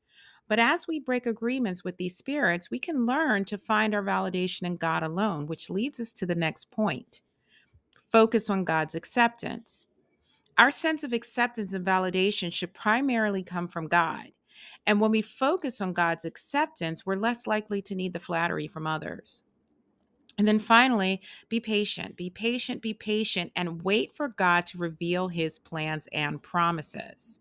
But 0.50 0.60
as 0.60 0.88
we 0.88 1.00
break 1.00 1.26
agreements 1.26 1.84
with 1.84 1.98
these 1.98 2.18
spirits, 2.18 2.72
we 2.72 2.80
can 2.80 3.06
learn 3.06 3.44
to 3.46 3.58
find 3.58 3.94
our 3.94 4.04
validation 4.04 4.64
in 4.64 4.78
God 4.78 5.04
alone, 5.04 5.46
which 5.46 5.70
leads 5.70 6.00
us 6.00 6.14
to 6.14 6.26
the 6.26 6.36
next 6.36 6.72
point. 6.72 7.22
Focus 8.12 8.50
on 8.50 8.64
God's 8.64 8.96
acceptance. 8.96 9.88
Our 10.58 10.72
sense 10.72 11.04
of 11.04 11.14
acceptance 11.14 11.74
and 11.74 11.86
validation 11.86 12.52
should 12.52 12.74
primarily 12.74 13.44
come 13.44 13.68
from 13.68 13.88
God. 13.88 14.28
And 14.86 15.00
when 15.00 15.12
we 15.12 15.22
focus 15.22 15.82
on 15.82 15.94
God's 15.94 16.26
acceptance, 16.26 17.06
we're 17.06 17.16
less 17.16 17.46
likely 17.46 17.82
to 17.84 17.96
need 17.96 18.14
the 18.14 18.20
flattery 18.20 18.68
from 18.68 18.88
others. 18.88 19.44
And 20.40 20.48
then 20.48 20.60
finally, 20.60 21.22
be 21.50 21.60
patient. 21.60 22.16
Be 22.16 22.30
patient, 22.30 22.82
be 22.82 22.94
patient, 22.94 23.52
and 23.56 23.84
wait 23.84 24.16
for 24.16 24.28
God 24.28 24.68
to 24.68 24.78
reveal 24.78 25.30
his 25.30 25.58
plans 25.58 26.08
and 26.14 26.42
promises. 26.42 27.40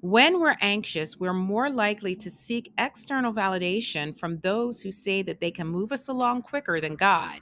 When 0.00 0.38
we're 0.38 0.56
anxious, 0.60 1.18
we're 1.18 1.32
more 1.32 1.68
likely 1.68 2.14
to 2.16 2.30
seek 2.30 2.72
external 2.78 3.32
validation 3.32 4.16
from 4.16 4.38
those 4.38 4.80
who 4.80 4.92
say 4.92 5.22
that 5.22 5.40
they 5.40 5.50
can 5.50 5.66
move 5.66 5.90
us 5.90 6.06
along 6.06 6.42
quicker 6.42 6.80
than 6.80 6.94
God. 6.94 7.40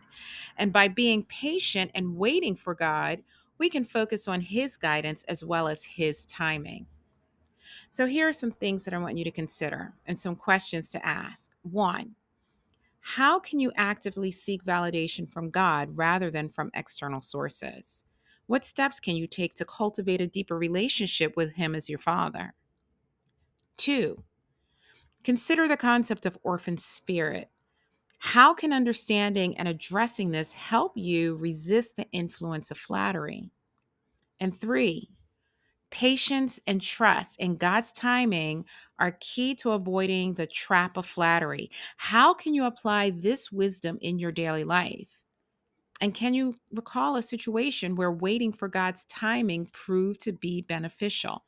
And 0.56 0.72
by 0.72 0.88
being 0.88 1.24
patient 1.24 1.90
and 1.94 2.16
waiting 2.16 2.56
for 2.56 2.74
God, 2.74 3.22
we 3.58 3.68
can 3.68 3.84
focus 3.84 4.28
on 4.28 4.40
his 4.40 4.76
guidance 4.76 5.24
as 5.24 5.44
well 5.44 5.68
as 5.68 5.84
his 5.84 6.24
timing. 6.24 6.86
So, 7.90 8.06
here 8.06 8.28
are 8.28 8.32
some 8.32 8.50
things 8.50 8.84
that 8.84 8.94
I 8.94 8.98
want 8.98 9.16
you 9.16 9.24
to 9.24 9.30
consider 9.30 9.94
and 10.06 10.18
some 10.18 10.36
questions 10.36 10.90
to 10.90 11.06
ask. 11.06 11.54
One, 11.62 12.16
how 13.00 13.38
can 13.38 13.60
you 13.60 13.70
actively 13.76 14.30
seek 14.30 14.64
validation 14.64 15.30
from 15.30 15.50
God 15.50 15.90
rather 15.96 16.30
than 16.30 16.48
from 16.48 16.70
external 16.74 17.20
sources? 17.20 18.04
What 18.46 18.64
steps 18.64 18.98
can 19.00 19.16
you 19.16 19.26
take 19.26 19.54
to 19.54 19.64
cultivate 19.64 20.20
a 20.20 20.26
deeper 20.26 20.56
relationship 20.56 21.36
with 21.36 21.54
Him 21.54 21.74
as 21.74 21.88
your 21.88 21.98
Father? 21.98 22.54
Two, 23.76 24.16
consider 25.22 25.68
the 25.68 25.76
concept 25.76 26.26
of 26.26 26.38
orphan 26.42 26.78
spirit. 26.78 27.50
How 28.24 28.54
can 28.54 28.72
understanding 28.72 29.56
and 29.56 29.68
addressing 29.68 30.30
this 30.30 30.54
help 30.54 30.96
you 30.96 31.36
resist 31.36 31.96
the 31.96 32.10
influence 32.10 32.70
of 32.70 32.78
flattery? 32.78 33.50
And 34.40 34.58
three, 34.58 35.10
Patience 35.90 36.60
and 36.66 36.82
trust 36.82 37.40
in 37.40 37.56
God's 37.56 37.92
timing 37.92 38.66
are 38.98 39.16
key 39.20 39.54
to 39.56 39.72
avoiding 39.72 40.34
the 40.34 40.46
trap 40.46 40.96
of 40.96 41.06
flattery. 41.06 41.70
How 41.98 42.34
can 42.34 42.54
you 42.54 42.64
apply 42.66 43.10
this 43.10 43.52
wisdom 43.52 43.98
in 44.02 44.18
your 44.18 44.32
daily 44.32 44.64
life? 44.64 45.22
And 46.00 46.14
can 46.14 46.34
you 46.34 46.54
recall 46.72 47.16
a 47.16 47.22
situation 47.22 47.96
where 47.96 48.12
waiting 48.12 48.52
for 48.52 48.68
God's 48.68 49.04
timing 49.06 49.68
proved 49.72 50.20
to 50.22 50.32
be 50.32 50.62
beneficial? 50.62 51.44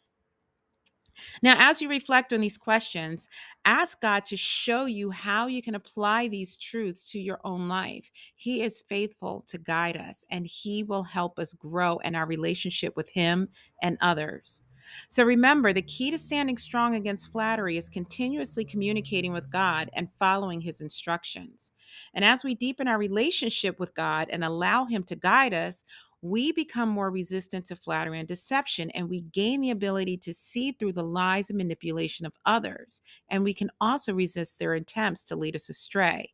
Now, 1.42 1.57
as 1.59 1.81
you 1.81 1.88
reflect 1.88 2.33
on 2.33 2.40
these 2.40 2.59
questions, 2.59 3.29
ask 3.64 4.00
God 4.00 4.24
to 4.26 4.37
show 4.37 4.87
you 4.87 5.11
how 5.11 5.46
you 5.46 5.62
can 5.62 5.74
apply 5.74 6.29
these 6.29 6.57
truths 6.57 7.11
to 7.12 7.18
your 7.18 7.40
own 7.44 7.68
life. 7.68 8.11
He 8.35 8.62
is 8.62 8.83
faithful 8.88 9.44
to 9.48 9.59
guide 9.59 9.96
us, 9.96 10.24
and 10.31 10.46
He 10.46 10.83
will 10.83 11.05
help 11.05 11.38
us 11.38 11.52
grow 11.52 11.98
in 11.98 12.14
our 12.14 12.26
relationship 12.26 12.96
with 12.96 13.11
Him 13.11 13.48
and 13.83 13.98
others. 14.00 14.62
So 15.09 15.24
remember, 15.24 15.72
the 15.72 15.83
key 15.83 16.11
to 16.11 16.18
standing 16.18 16.57
strong 16.57 16.94
against 16.94 17.33
flattery 17.33 17.76
is 17.76 17.88
continuously 17.88 18.64
communicating 18.64 19.33
with 19.33 19.50
God 19.50 19.90
and 19.94 20.12
following 20.18 20.61
His 20.61 20.81
instructions. 20.81 21.72
And 22.14 22.24
as 22.24 22.44
we 22.44 22.55
deepen 22.55 22.88
our 22.88 22.98
relationship 22.98 23.79
with 23.81 23.94
God 23.94 24.29
and 24.31 24.44
allow 24.44 24.85
Him 24.85 25.02
to 25.05 25.16
guide 25.16 25.55
us, 25.55 25.85
we 26.22 26.52
become 26.52 26.88
more 26.88 27.11
resistant 27.11 27.66
to 27.66 27.76
flattery 27.76 28.18
and 28.18 28.29
deception, 28.29 28.90
and 28.90 29.09
we 29.09 29.20
gain 29.20 29.61
the 29.61 29.70
ability 29.70 30.16
to 30.18 30.35
see 30.35 30.72
through 30.72 30.92
the 30.92 31.02
lies 31.02 31.50
and 31.50 31.57
manipulation 31.57 32.26
of 32.26 32.35
others. 32.44 33.02
And 33.29 33.44
we 33.44 33.55
can 33.55 33.70
also 33.81 34.14
resist 34.14 34.59
their 34.59 34.74
attempts 34.74 35.24
to 35.24 35.37
lead 35.37 35.57
us 35.57 35.68
astray. 35.68 36.33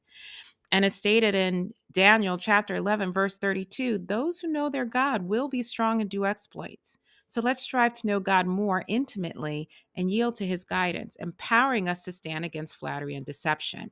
And 0.70 0.84
as 0.84 0.94
stated 0.94 1.34
in 1.34 1.74
Daniel 1.92 2.38
chapter 2.38 2.74
11, 2.74 3.12
verse 3.12 3.36
32, 3.36 3.98
those 3.98 4.38
who 4.40 4.48
know 4.48 4.70
their 4.70 4.86
God 4.86 5.22
will 5.22 5.48
be 5.48 5.62
strong 5.62 6.00
and 6.00 6.08
do 6.08 6.24
exploits. 6.24 6.98
So 7.28 7.40
let's 7.40 7.62
strive 7.62 7.92
to 7.94 8.06
know 8.06 8.20
God 8.20 8.46
more 8.46 8.84
intimately 8.88 9.68
and 9.96 10.10
yield 10.10 10.34
to 10.36 10.46
his 10.46 10.64
guidance, 10.64 11.16
empowering 11.16 11.88
us 11.88 12.04
to 12.04 12.12
stand 12.12 12.44
against 12.44 12.76
flattery 12.76 13.14
and 13.14 13.24
deception. 13.24 13.90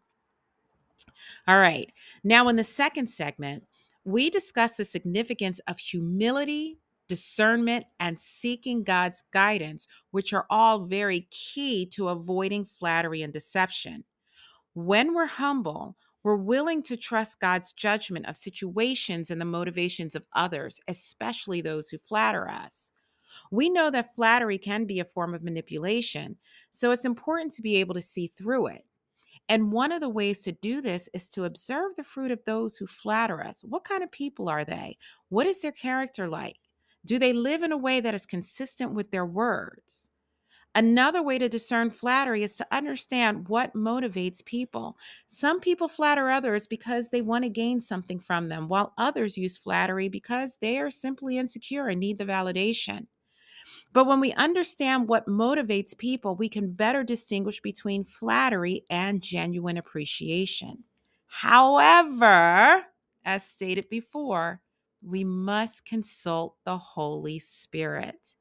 All 1.46 1.58
right. 1.58 1.90
Now, 2.24 2.48
in 2.48 2.56
the 2.56 2.64
second 2.64 3.08
segment, 3.08 3.64
we 4.04 4.30
discuss 4.30 4.76
the 4.76 4.84
significance 4.84 5.60
of 5.66 5.78
humility, 5.78 6.78
discernment, 7.08 7.84
and 7.98 8.18
seeking 8.18 8.82
God's 8.82 9.24
guidance, 9.32 9.86
which 10.10 10.32
are 10.32 10.46
all 10.48 10.84
very 10.84 11.28
key 11.30 11.86
to 11.94 12.08
avoiding 12.08 12.64
flattery 12.64 13.22
and 13.22 13.32
deception. 13.32 14.04
When 14.74 15.14
we're 15.14 15.26
humble, 15.26 15.96
we're 16.22 16.36
willing 16.36 16.82
to 16.84 16.96
trust 16.96 17.40
God's 17.40 17.72
judgment 17.72 18.26
of 18.26 18.36
situations 18.36 19.30
and 19.30 19.40
the 19.40 19.46
motivations 19.46 20.14
of 20.14 20.24
others, 20.34 20.80
especially 20.86 21.60
those 21.60 21.88
who 21.88 21.98
flatter 21.98 22.48
us. 22.48 22.92
We 23.50 23.70
know 23.70 23.90
that 23.90 24.14
flattery 24.14 24.58
can 24.58 24.84
be 24.84 25.00
a 25.00 25.04
form 25.04 25.34
of 25.34 25.42
manipulation, 25.42 26.36
so 26.70 26.90
it's 26.90 27.04
important 27.04 27.52
to 27.52 27.62
be 27.62 27.76
able 27.76 27.94
to 27.94 28.00
see 28.00 28.26
through 28.26 28.68
it. 28.68 28.82
And 29.50 29.72
one 29.72 29.90
of 29.90 30.00
the 30.00 30.08
ways 30.08 30.44
to 30.44 30.52
do 30.52 30.80
this 30.80 31.08
is 31.12 31.28
to 31.30 31.44
observe 31.44 31.96
the 31.96 32.04
fruit 32.04 32.30
of 32.30 32.44
those 32.46 32.76
who 32.76 32.86
flatter 32.86 33.44
us. 33.44 33.64
What 33.64 33.82
kind 33.82 34.04
of 34.04 34.12
people 34.12 34.48
are 34.48 34.64
they? 34.64 34.96
What 35.28 35.46
is 35.48 35.60
their 35.60 35.72
character 35.72 36.28
like? 36.28 36.56
Do 37.04 37.18
they 37.18 37.32
live 37.32 37.64
in 37.64 37.72
a 37.72 37.76
way 37.76 37.98
that 37.98 38.14
is 38.14 38.26
consistent 38.26 38.94
with 38.94 39.10
their 39.10 39.26
words? 39.26 40.12
Another 40.72 41.20
way 41.20 41.36
to 41.36 41.48
discern 41.48 41.90
flattery 41.90 42.44
is 42.44 42.54
to 42.58 42.66
understand 42.70 43.48
what 43.48 43.74
motivates 43.74 44.44
people. 44.44 44.96
Some 45.26 45.58
people 45.58 45.88
flatter 45.88 46.30
others 46.30 46.68
because 46.68 47.10
they 47.10 47.20
want 47.20 47.42
to 47.42 47.50
gain 47.50 47.80
something 47.80 48.20
from 48.20 48.50
them, 48.50 48.68
while 48.68 48.94
others 48.96 49.36
use 49.36 49.58
flattery 49.58 50.08
because 50.08 50.58
they 50.58 50.78
are 50.78 50.92
simply 50.92 51.38
insecure 51.38 51.88
and 51.88 51.98
need 51.98 52.18
the 52.18 52.24
validation. 52.24 53.08
But 53.92 54.06
when 54.06 54.20
we 54.20 54.32
understand 54.34 55.08
what 55.08 55.26
motivates 55.26 55.96
people, 55.96 56.36
we 56.36 56.48
can 56.48 56.72
better 56.72 57.02
distinguish 57.02 57.60
between 57.60 58.04
flattery 58.04 58.84
and 58.88 59.22
genuine 59.22 59.76
appreciation. 59.76 60.84
However, 61.26 62.86
as 63.24 63.44
stated 63.44 63.88
before, 63.88 64.60
we 65.02 65.24
must 65.24 65.84
consult 65.84 66.56
the 66.64 66.78
Holy 66.78 67.38
Spirit. 67.38 68.34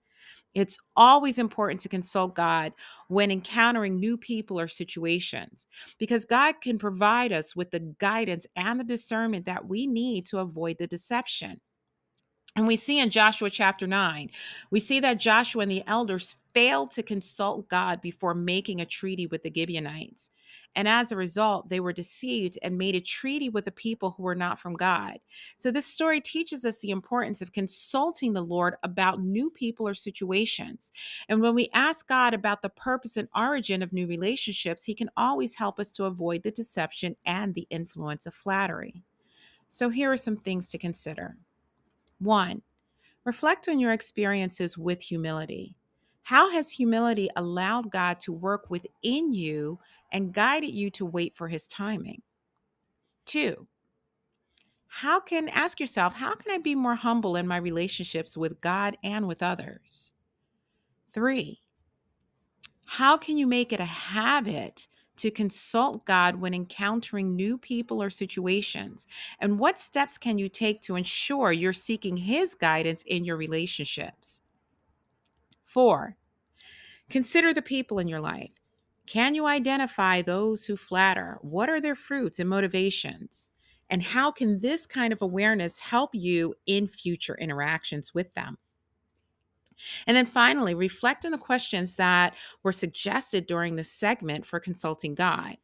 It's 0.54 0.80
always 0.96 1.38
important 1.38 1.80
to 1.82 1.90
consult 1.90 2.36
God 2.36 2.74
when 3.08 3.32
encountering 3.32 4.00
new 4.00 4.18
people 4.18 4.60
or 4.60 4.68
situations 4.68 5.68
because 6.00 6.26
God 6.26 6.56
can 6.62 6.80
provide 6.80 7.32
us 7.32 7.56
with 7.56 7.72
the 7.72 7.80
guidance 8.00 8.48
and 8.56 8.80
the 8.80 8.84
discernment 8.84 9.46
that 9.46 9.68
we 9.68 9.86
need 9.86 10.26
to 10.28 10.40
avoid 10.40 10.78
the 10.80 10.88
deception. 10.88 11.62
And 12.56 12.68
we 12.68 12.76
see 12.76 13.00
in 13.00 13.10
Joshua 13.10 13.50
chapter 13.50 13.88
9, 13.88 14.30
we 14.72 14.80
see 14.80 15.00
that 15.00 15.20
Joshua 15.20 15.62
and 15.62 15.72
the 15.72 15.84
elders 15.86 16.38
failed 16.54 16.92
to 16.92 17.04
consult 17.04 17.70
God 17.70 18.02
before 18.02 18.34
making 18.34 18.82
a 18.82 18.86
treaty 18.86 19.28
with 19.28 19.44
the 19.44 19.54
Gibeonites. 19.56 20.32
And 20.76 20.88
as 20.88 21.12
a 21.12 21.16
result, 21.16 21.70
they 21.70 21.80
were 21.80 21.94
deceived 21.94 22.58
and 22.62 22.78
made 22.78 22.96
a 22.96 23.02
treaty 23.02 23.50
with 23.50 23.66
the 23.66 23.72
people 23.72 24.12
who 24.12 24.24
were 24.24 24.36
not 24.36 24.60
from 24.60 24.74
God. 24.74 25.20
So, 25.58 25.72
this 25.72 25.86
story 25.86 26.22
teaches 26.22 26.64
us 26.64 26.80
the 26.80 26.92
importance 26.92 27.42
of 27.42 27.52
consulting 27.52 28.34
the 28.34 28.42
Lord 28.42 28.76
about 28.84 29.22
new 29.22 29.50
people 29.50 29.88
or 29.88 29.94
situations. 29.94 30.92
And 31.28 31.42
when 31.42 31.56
we 31.56 31.70
ask 31.74 32.08
God 32.08 32.34
about 32.34 32.62
the 32.62 32.70
purpose 32.70 33.18
and 33.18 33.28
origin 33.36 33.82
of 33.82 33.94
new 33.94 34.08
relationships, 34.08 34.84
He 34.84 34.94
can 34.94 35.10
always 35.18 35.56
help 35.56 35.80
us 35.80 35.92
to 35.94 36.06
avoid 36.06 36.44
the 36.44 36.52
deception 36.52 37.16
and 37.26 37.56
the 37.56 37.68
influence 37.70 38.26
of 38.26 38.34
flattery. 38.34 39.04
So, 39.70 39.90
here 39.90 40.12
are 40.12 40.18
some 40.18 40.38
things 40.38 40.72
to 40.72 40.78
consider. 40.78 41.38
One, 42.20 42.62
reflect 43.24 43.68
on 43.68 43.80
your 43.80 43.92
experiences 43.92 44.78
with 44.78 45.02
humility. 45.02 45.76
How 46.24 46.52
has 46.52 46.70
humility 46.70 47.30
allowed 47.36 47.92
God 47.92 48.20
to 48.22 48.34
work 48.34 48.70
within 48.70 49.34
you 49.34 49.80
and 50.12 50.34
guided 50.34 50.70
you 50.70 50.92
to 50.92 51.06
wait 51.06 51.36
for 51.36 51.48
his 51.48 51.68
timing? 51.68 52.22
Two, 53.26 53.68
how 54.88 55.20
can 55.20 55.50
ask 55.50 55.80
yourself, 55.80 56.14
how 56.14 56.36
can 56.36 56.52
I 56.52 56.58
be 56.58 56.76
more 56.76 56.96
humble 56.96 57.36
in 57.36 57.48
my 57.48 57.58
relationships 57.58 58.36
with 58.36 58.60
God 58.60 58.98
and 59.04 59.28
with 59.28 59.42
others? 59.42 60.12
Three, 61.14 61.60
how 62.86 63.16
can 63.18 63.38
you 63.38 63.48
make 63.48 63.72
it 63.72 63.80
a 63.80 63.86
habit 63.86 64.88
to 65.20 65.32
consult 65.32 66.06
God 66.06 66.36
when 66.42 66.54
encountering 66.54 67.36
new 67.36 67.58
people 67.58 68.02
or 68.02 68.10
situations? 68.10 69.08
And 69.40 69.60
what 69.60 69.80
steps 69.80 70.18
can 70.18 70.38
you 70.38 70.50
take 70.50 70.82
to 70.82 70.96
ensure 70.96 71.52
you're 71.52 71.74
seeking 71.74 72.18
His 72.18 72.56
guidance 72.56 73.04
in 73.04 73.26
your 73.26 73.38
relationships? 73.38 74.42
Four, 75.66 76.18
consider 77.10 77.54
the 77.54 77.62
people 77.62 78.00
in 78.00 78.08
your 78.08 78.22
life. 78.22 78.54
Can 79.06 79.34
you 79.34 79.46
identify 79.46 80.22
those 80.22 80.66
who 80.66 80.76
flatter? 80.76 81.40
What 81.42 81.70
are 81.70 81.82
their 81.82 81.96
fruits 81.96 82.40
and 82.40 82.48
motivations? 82.48 83.50
And 83.90 84.04
how 84.04 84.32
can 84.32 84.60
this 84.60 84.86
kind 84.86 85.12
of 85.12 85.22
awareness 85.22 85.80
help 85.80 86.12
you 86.14 86.54
in 86.68 86.88
future 86.88 87.36
interactions 87.36 88.14
with 88.14 88.34
them? 88.36 88.58
And 90.06 90.16
then 90.16 90.26
finally, 90.26 90.74
reflect 90.74 91.26
on 91.26 91.32
the 91.32 91.38
questions 91.38 91.96
that 91.96 92.36
were 92.64 92.72
suggested 92.72 93.48
during 93.48 93.76
this 93.76 93.92
segment 93.92 94.46
for 94.46 94.60
Consulting 94.60 95.16
God. 95.16 95.58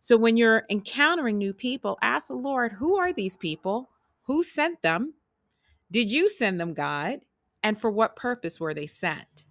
So 0.00 0.16
when 0.16 0.36
you're 0.36 0.64
encountering 0.70 1.38
new 1.38 1.52
people, 1.52 1.98
ask 2.02 2.28
the 2.28 2.34
Lord, 2.34 2.72
who 2.72 2.96
are 2.96 3.12
these 3.12 3.36
people? 3.36 3.90
Who 4.24 4.42
sent 4.42 4.82
them? 4.82 5.14
Did 5.90 6.12
you 6.12 6.28
send 6.28 6.60
them, 6.60 6.74
God? 6.74 7.20
And 7.62 7.78
for 7.78 7.90
what 7.90 8.16
purpose 8.16 8.60
were 8.60 8.74
they 8.74 8.86
sent? 8.86 9.46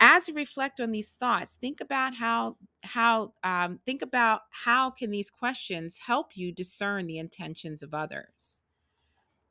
As 0.00 0.28
you 0.28 0.34
reflect 0.34 0.80
on 0.80 0.92
these 0.92 1.12
thoughts, 1.12 1.56
think 1.56 1.80
about 1.80 2.14
how 2.16 2.56
how 2.82 3.32
um, 3.42 3.80
think 3.86 4.02
about 4.02 4.42
how 4.50 4.90
can 4.90 5.10
these 5.10 5.30
questions 5.30 5.98
help 6.06 6.36
you 6.36 6.52
discern 6.52 7.06
the 7.06 7.18
intentions 7.18 7.82
of 7.82 7.94
others. 7.94 8.60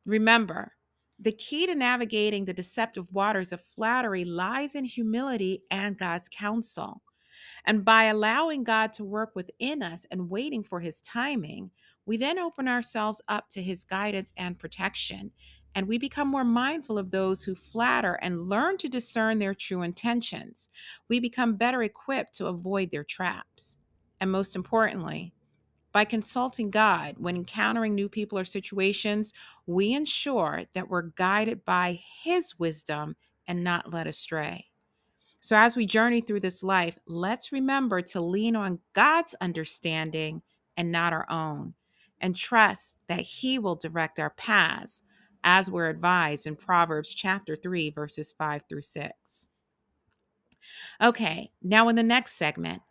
Remember, 0.05 0.73
the 1.23 1.31
key 1.31 1.65
to 1.65 1.73
navigating 1.73 2.43
the 2.43 2.53
deceptive 2.53 3.09
waters 3.13 3.53
of 3.53 3.61
flattery 3.61 4.25
lies 4.25 4.75
in 4.75 4.83
humility 4.83 5.61
and 5.71 5.97
God's 5.97 6.27
counsel. 6.27 7.01
And 7.65 7.85
by 7.85 8.05
allowing 8.05 8.65
God 8.65 8.91
to 8.93 9.05
work 9.05 9.31
within 9.33 9.81
us 9.81 10.05
and 10.11 10.29
waiting 10.29 10.63
for 10.63 10.81
his 10.81 11.01
timing, 11.01 11.71
we 12.05 12.17
then 12.17 12.37
open 12.37 12.67
ourselves 12.67 13.21
up 13.29 13.47
to 13.51 13.61
his 13.61 13.85
guidance 13.85 14.33
and 14.35 14.59
protection. 14.59 15.31
And 15.75 15.87
we 15.87 15.97
become 15.97 16.27
more 16.27 16.43
mindful 16.43 16.97
of 16.97 17.11
those 17.11 17.43
who 17.43 17.55
flatter 17.55 18.19
and 18.21 18.49
learn 18.49 18.75
to 18.77 18.89
discern 18.89 19.39
their 19.39 19.53
true 19.53 19.81
intentions. 19.81 20.69
We 21.07 21.21
become 21.21 21.55
better 21.55 21.83
equipped 21.83 22.33
to 22.35 22.47
avoid 22.47 22.91
their 22.91 23.05
traps. 23.05 23.77
And 24.19 24.29
most 24.29 24.57
importantly, 24.57 25.33
by 25.93 26.03
consulting 26.03 26.71
God 26.71 27.15
when 27.17 27.35
encountering 27.35 27.95
new 27.95 28.09
people 28.09 28.37
or 28.37 28.43
situations, 28.43 29.33
we 29.65 29.93
ensure 29.93 30.63
that 30.73 30.89
we're 30.89 31.03
guided 31.03 31.63
by 31.63 31.99
His 32.23 32.59
wisdom 32.59 33.15
and 33.47 33.63
not 33.63 33.93
led 33.93 34.07
astray. 34.07 34.65
So, 35.39 35.55
as 35.55 35.77
we 35.77 35.85
journey 35.85 36.21
through 36.21 36.39
this 36.39 36.63
life, 36.63 36.97
let's 37.05 37.51
remember 37.51 38.01
to 38.01 38.21
lean 38.21 38.55
on 38.55 38.79
God's 38.93 39.35
understanding 39.39 40.41
and 40.75 40.91
not 40.91 41.13
our 41.13 41.29
own, 41.29 41.75
and 42.19 42.35
trust 42.35 42.97
that 43.07 43.21
He 43.21 43.59
will 43.59 43.75
direct 43.75 44.19
our 44.19 44.31
paths 44.31 45.03
as 45.43 45.69
we're 45.69 45.89
advised 45.89 46.47
in 46.47 46.55
Proverbs 46.55 47.13
chapter 47.13 47.55
3, 47.55 47.91
verses 47.91 48.33
5 48.37 48.63
through 48.67 48.81
6. 48.81 49.47
Okay, 51.01 51.51
now 51.61 51.89
in 51.89 51.95
the 51.95 52.03
next 52.03 52.33
segment, 52.33 52.81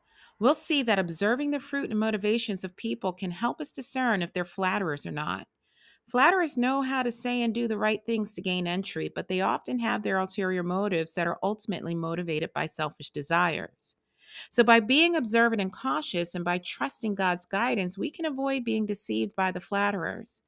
we'll 0.42 0.54
see 0.54 0.82
that 0.82 0.98
observing 0.98 1.52
the 1.52 1.60
fruit 1.60 1.90
and 1.90 2.00
motivations 2.00 2.64
of 2.64 2.76
people 2.76 3.12
can 3.12 3.30
help 3.30 3.60
us 3.60 3.70
discern 3.70 4.22
if 4.22 4.32
they're 4.32 4.44
flatterers 4.44 5.06
or 5.06 5.12
not. 5.12 5.46
Flatterers 6.10 6.58
know 6.58 6.82
how 6.82 7.04
to 7.04 7.12
say 7.12 7.42
and 7.42 7.54
do 7.54 7.68
the 7.68 7.78
right 7.78 8.00
things 8.04 8.34
to 8.34 8.42
gain 8.42 8.66
entry, 8.66 9.08
but 9.14 9.28
they 9.28 9.40
often 9.40 9.78
have 9.78 10.02
their 10.02 10.18
ulterior 10.18 10.64
motives 10.64 11.14
that 11.14 11.28
are 11.28 11.38
ultimately 11.44 11.94
motivated 11.94 12.52
by 12.52 12.66
selfish 12.66 13.10
desires. 13.10 13.94
So, 14.50 14.64
by 14.64 14.80
being 14.80 15.14
observant 15.14 15.62
and 15.62 15.72
cautious 15.72 16.34
and 16.34 16.44
by 16.44 16.58
trusting 16.58 17.14
God's 17.14 17.46
guidance, 17.46 17.96
we 17.96 18.10
can 18.10 18.24
avoid 18.24 18.64
being 18.64 18.84
deceived 18.84 19.36
by 19.36 19.52
the 19.52 19.60
flatterers. 19.60 20.42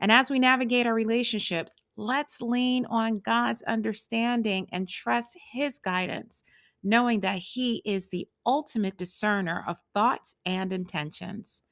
And 0.00 0.10
as 0.10 0.28
we 0.28 0.40
navigate 0.40 0.86
our 0.86 0.94
relationships, 0.94 1.76
let's 1.96 2.42
lean 2.42 2.84
on 2.86 3.20
God's 3.20 3.62
understanding 3.62 4.66
and 4.72 4.88
trust 4.88 5.38
His 5.52 5.78
guidance, 5.78 6.42
knowing 6.86 7.20
that 7.20 7.38
He 7.38 7.82
is 7.84 8.08
the 8.08 8.28
ultimate 8.46 8.96
discerner 8.96 9.64
of 9.66 9.78
thoughts 9.92 10.36
and 10.46 10.72
intentions. 10.72 11.62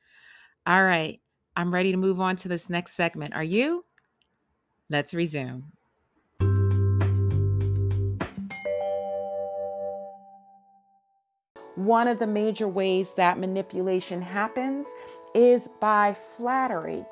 All 0.66 0.84
right. 0.84 1.20
I'm 1.56 1.72
ready 1.72 1.92
to 1.92 1.96
move 1.96 2.20
on 2.20 2.34
to 2.36 2.48
this 2.48 2.68
next 2.68 2.92
segment. 2.92 3.34
Are 3.34 3.44
you? 3.44 3.84
Let's 4.90 5.14
resume. 5.14 5.72
One 11.76 12.08
of 12.08 12.18
the 12.18 12.26
major 12.26 12.68
ways 12.68 13.14
that 13.14 13.38
manipulation 13.38 14.22
happens 14.22 14.92
is 15.34 15.68
by 15.80 16.14
flattery. 16.14 17.04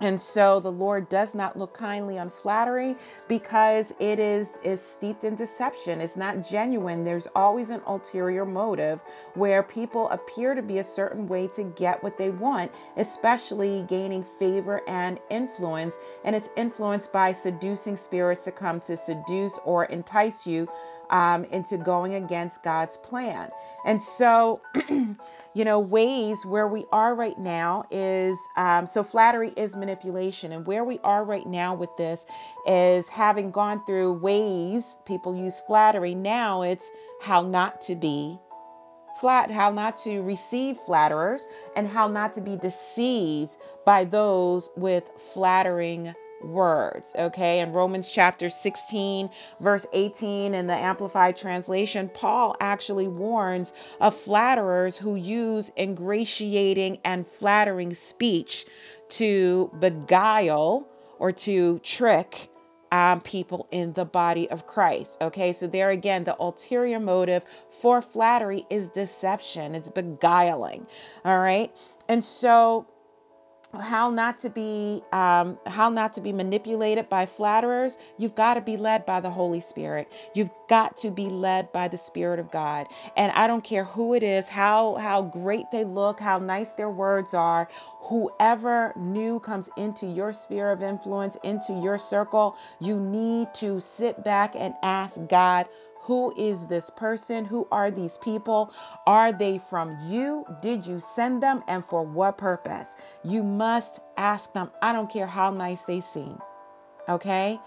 And 0.00 0.20
so 0.20 0.60
the 0.60 0.70
Lord 0.70 1.08
does 1.08 1.34
not 1.34 1.58
look 1.58 1.74
kindly 1.74 2.18
on 2.18 2.30
flattery 2.30 2.96
because 3.26 3.94
it 3.98 4.20
is 4.20 4.60
is 4.62 4.80
steeped 4.80 5.24
in 5.24 5.34
deception. 5.34 6.00
It's 6.00 6.16
not 6.16 6.48
genuine. 6.48 7.04
There's 7.04 7.26
always 7.34 7.70
an 7.70 7.82
ulterior 7.86 8.44
motive 8.44 9.02
where 9.34 9.62
people 9.62 10.08
appear 10.10 10.54
to 10.54 10.62
be 10.62 10.78
a 10.78 10.84
certain 10.84 11.26
way 11.26 11.48
to 11.48 11.64
get 11.64 12.02
what 12.02 12.16
they 12.16 12.30
want, 12.30 12.70
especially 12.96 13.84
gaining 13.88 14.22
favor 14.22 14.82
and 14.88 15.18
influence. 15.30 15.98
And 16.24 16.36
it's 16.36 16.50
influenced 16.56 17.12
by 17.12 17.32
seducing 17.32 17.96
spirits 17.96 18.44
to 18.44 18.52
come 18.52 18.80
to 18.80 18.96
seduce 18.96 19.58
or 19.64 19.86
entice 19.86 20.46
you 20.46 20.68
um, 21.10 21.44
into 21.44 21.76
going 21.78 22.14
against 22.14 22.62
God's 22.62 22.96
plan. 22.96 23.50
And 23.84 24.00
so 24.00 24.60
you 25.54 25.64
know, 25.64 25.80
ways 25.80 26.46
where 26.46 26.68
we 26.68 26.84
are 26.92 27.16
right 27.16 27.36
now 27.36 27.84
is 27.90 28.38
um, 28.56 28.86
so 28.86 29.02
flattery 29.02 29.50
is 29.56 29.74
manipulation. 29.74 30.52
And 30.52 30.66
where 30.66 30.84
we 30.84 31.00
are 31.02 31.24
right 31.24 31.46
now 31.46 31.74
with 31.74 31.90
this 31.96 32.26
is 32.66 33.08
having 33.08 33.50
gone 33.50 33.84
through 33.84 34.12
ways 34.14 34.98
people 35.04 35.34
use 35.34 35.58
flattery. 35.60 36.14
Now 36.14 36.62
it's 36.62 36.90
how 37.20 37.42
not 37.42 37.80
to 37.82 37.96
be 37.96 38.38
flat, 39.20 39.50
how 39.50 39.70
not 39.70 39.96
to 39.96 40.20
receive 40.20 40.76
flatterers, 40.76 41.48
and 41.74 41.88
how 41.88 42.06
not 42.06 42.32
to 42.34 42.40
be 42.40 42.56
deceived 42.56 43.56
by 43.84 44.04
those 44.04 44.70
with 44.76 45.10
flattering 45.34 46.14
words. 46.42 47.14
Okay. 47.18 47.60
In 47.60 47.72
Romans 47.72 48.10
chapter 48.10 48.48
16, 48.48 49.30
verse 49.60 49.86
18, 49.92 50.54
in 50.54 50.66
the 50.66 50.74
Amplified 50.74 51.36
Translation, 51.36 52.10
Paul 52.12 52.56
actually 52.60 53.08
warns 53.08 53.72
of 54.00 54.14
flatterers 54.14 54.96
who 54.96 55.16
use 55.16 55.70
ingratiating 55.76 56.98
and 57.04 57.26
flattering 57.26 57.94
speech 57.94 58.66
to 59.10 59.70
beguile 59.80 60.86
or 61.18 61.32
to 61.32 61.78
trick 61.80 62.50
um, 62.90 63.20
people 63.20 63.66
in 63.70 63.92
the 63.92 64.04
body 64.04 64.48
of 64.50 64.66
Christ. 64.66 65.18
Okay, 65.20 65.52
so 65.52 65.66
there 65.66 65.90
again, 65.90 66.24
the 66.24 66.36
ulterior 66.40 67.00
motive 67.00 67.44
for 67.68 68.00
flattery 68.00 68.66
is 68.70 68.88
deception, 68.88 69.74
it's 69.74 69.90
beguiling. 69.90 70.86
All 71.24 71.38
right, 71.38 71.70
and 72.08 72.24
so 72.24 72.86
how 73.74 74.10
not 74.10 74.38
to 74.40 74.50
be 74.50 75.02
um, 75.12 75.58
how 75.66 75.90
not 75.90 76.14
to 76.14 76.20
be 76.20 76.32
manipulated 76.32 77.08
by 77.08 77.26
flatterers. 77.26 77.98
You've 78.18 78.34
got 78.34 78.54
to 78.54 78.60
be 78.60 78.76
led 78.76 79.06
by 79.06 79.20
the 79.20 79.30
holy 79.30 79.60
spirit. 79.60 80.08
You've 80.34 80.50
got 80.68 80.96
to 80.98 81.10
be 81.10 81.28
led 81.28 81.72
by 81.72 81.88
the 81.88 81.98
spirit 81.98 82.38
of 82.40 82.50
god. 82.50 82.86
And 83.16 83.32
i 83.32 83.46
don't 83.46 83.64
care 83.64 83.84
who 83.84 84.14
it 84.14 84.22
is 84.22 84.48
how 84.48 84.96
how 84.96 85.22
great 85.22 85.70
they 85.70 85.84
look 85.84 86.20
how 86.20 86.38
nice 86.38 86.72
their 86.72 86.90
words 86.90 87.34
are 87.34 87.68
whoever 88.00 88.92
new 88.96 89.40
comes 89.40 89.70
into 89.76 90.06
your 90.06 90.32
sphere 90.32 90.70
of 90.70 90.82
influence 90.82 91.36
into 91.44 91.72
your 91.74 91.98
circle 91.98 92.56
you 92.80 92.98
need 92.98 93.52
to 93.54 93.80
sit 93.80 94.22
back 94.24 94.54
and 94.56 94.74
ask 94.82 95.20
god 95.28 95.66
who 96.08 96.32
is 96.38 96.66
this 96.68 96.88
person? 96.88 97.44
Who 97.44 97.68
are 97.70 97.90
these 97.90 98.16
people? 98.16 98.72
Are 99.06 99.30
they 99.30 99.58
from 99.58 99.94
you? 100.06 100.46
Did 100.62 100.86
you 100.86 101.00
send 101.00 101.42
them? 101.42 101.62
And 101.68 101.84
for 101.84 102.02
what 102.02 102.38
purpose? 102.38 102.96
You 103.22 103.42
must 103.42 104.00
ask 104.16 104.54
them. 104.54 104.70
I 104.80 104.94
don't 104.94 105.10
care 105.10 105.26
how 105.26 105.50
nice 105.50 105.82
they 105.82 106.00
seem. 106.00 106.40
Okay? 107.10 107.60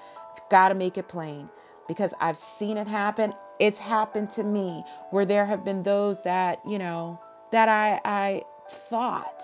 Got 0.49 0.69
to 0.69 0.73
make 0.73 0.97
it 0.97 1.07
plain 1.07 1.49
because 1.87 2.15
I've 2.19 2.37
seen 2.37 2.77
it 2.77 2.87
happen. 2.87 3.35
It's 3.59 3.77
happened 3.77 4.31
to 4.31 4.43
me 4.43 4.83
where 5.11 5.25
there 5.25 5.45
have 5.45 5.63
been 5.63 5.83
those 5.83 6.23
that, 6.23 6.61
you 6.65 6.79
know, 6.79 7.21
that 7.51 7.69
I 7.69 8.01
I 8.03 8.43
thought 8.89 9.43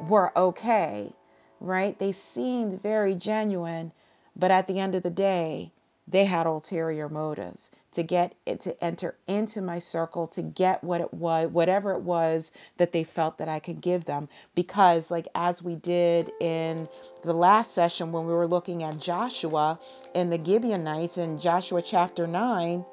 were 0.00 0.36
okay, 0.36 1.12
right? 1.60 1.96
They 1.96 2.10
seemed 2.10 2.82
very 2.82 3.14
genuine, 3.14 3.92
but 4.34 4.50
at 4.50 4.66
the 4.66 4.80
end 4.80 4.96
of 4.96 5.04
the 5.04 5.10
day, 5.10 5.70
they 6.08 6.24
had 6.24 6.46
ulterior 6.46 7.08
motives 7.08 7.70
to 7.96 8.02
get 8.02 8.34
it 8.44 8.60
to 8.60 8.84
enter 8.84 9.16
into 9.26 9.62
my 9.62 9.78
circle 9.78 10.28
to 10.28 10.42
get 10.42 10.84
what 10.84 11.00
it 11.00 11.14
was 11.14 11.48
whatever 11.50 11.92
it 11.92 12.02
was 12.02 12.52
that 12.76 12.92
they 12.92 13.02
felt 13.02 13.38
that 13.38 13.48
I 13.48 13.58
could 13.58 13.80
give 13.80 14.04
them 14.04 14.28
because 14.54 15.10
like 15.10 15.28
as 15.34 15.62
we 15.62 15.76
did 15.76 16.30
in 16.38 16.88
the 17.22 17.32
last 17.32 17.72
session 17.72 18.12
when 18.12 18.26
we 18.26 18.34
were 18.34 18.46
looking 18.46 18.82
at 18.82 19.00
Joshua 19.00 19.80
and 20.14 20.30
the 20.30 20.44
Gibeonites 20.44 21.16
in 21.16 21.38
Joshua 21.40 21.80
chapter 21.80 22.26
9 22.26 22.84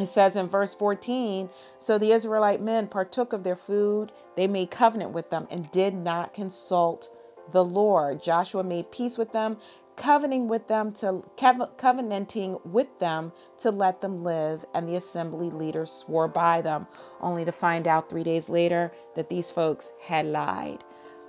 it 0.00 0.06
says 0.06 0.34
in 0.34 0.48
verse 0.48 0.74
14 0.74 1.48
so 1.78 1.96
the 1.96 2.10
Israelite 2.10 2.60
men 2.60 2.88
partook 2.88 3.32
of 3.32 3.44
their 3.44 3.56
food 3.56 4.10
they 4.36 4.48
made 4.48 4.72
covenant 4.72 5.12
with 5.12 5.30
them 5.30 5.46
and 5.52 5.70
did 5.70 5.94
not 5.94 6.34
consult 6.34 7.16
the 7.52 7.64
Lord. 7.64 8.22
Joshua 8.22 8.64
made 8.64 8.90
peace 8.90 9.16
with 9.18 9.32
them 9.32 9.58
covenanting 9.96 10.48
with 10.48 10.68
them 10.68 10.92
to 10.92 11.22
covenanting 11.36 12.58
with 12.64 12.98
them 12.98 13.32
to 13.58 13.70
let 13.70 14.00
them 14.00 14.22
live 14.22 14.64
and 14.74 14.88
the 14.88 14.96
assembly 14.96 15.50
leaders 15.50 15.90
swore 15.90 16.28
by 16.28 16.60
them 16.60 16.86
only 17.20 17.44
to 17.44 17.52
find 17.52 17.88
out 17.88 18.08
3 18.10 18.22
days 18.24 18.48
later 18.50 18.92
that 19.14 19.28
these 19.28 19.50
folks 19.50 19.92
had 20.02 20.26
lied. 20.26 20.84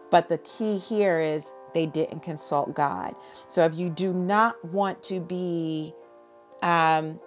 But 0.10 0.30
the 0.30 0.38
key 0.40 0.78
here 0.78 1.20
is 1.20 1.54
they 1.74 1.86
didn't 1.86 2.22
consult 2.22 2.74
God. 2.74 3.16
So 3.48 3.66
if 3.66 3.76
you 3.76 3.90
do 3.90 4.14
not 4.14 4.64
want 4.66 5.04
to 5.04 5.20
be 5.20 5.94
um 6.62 7.20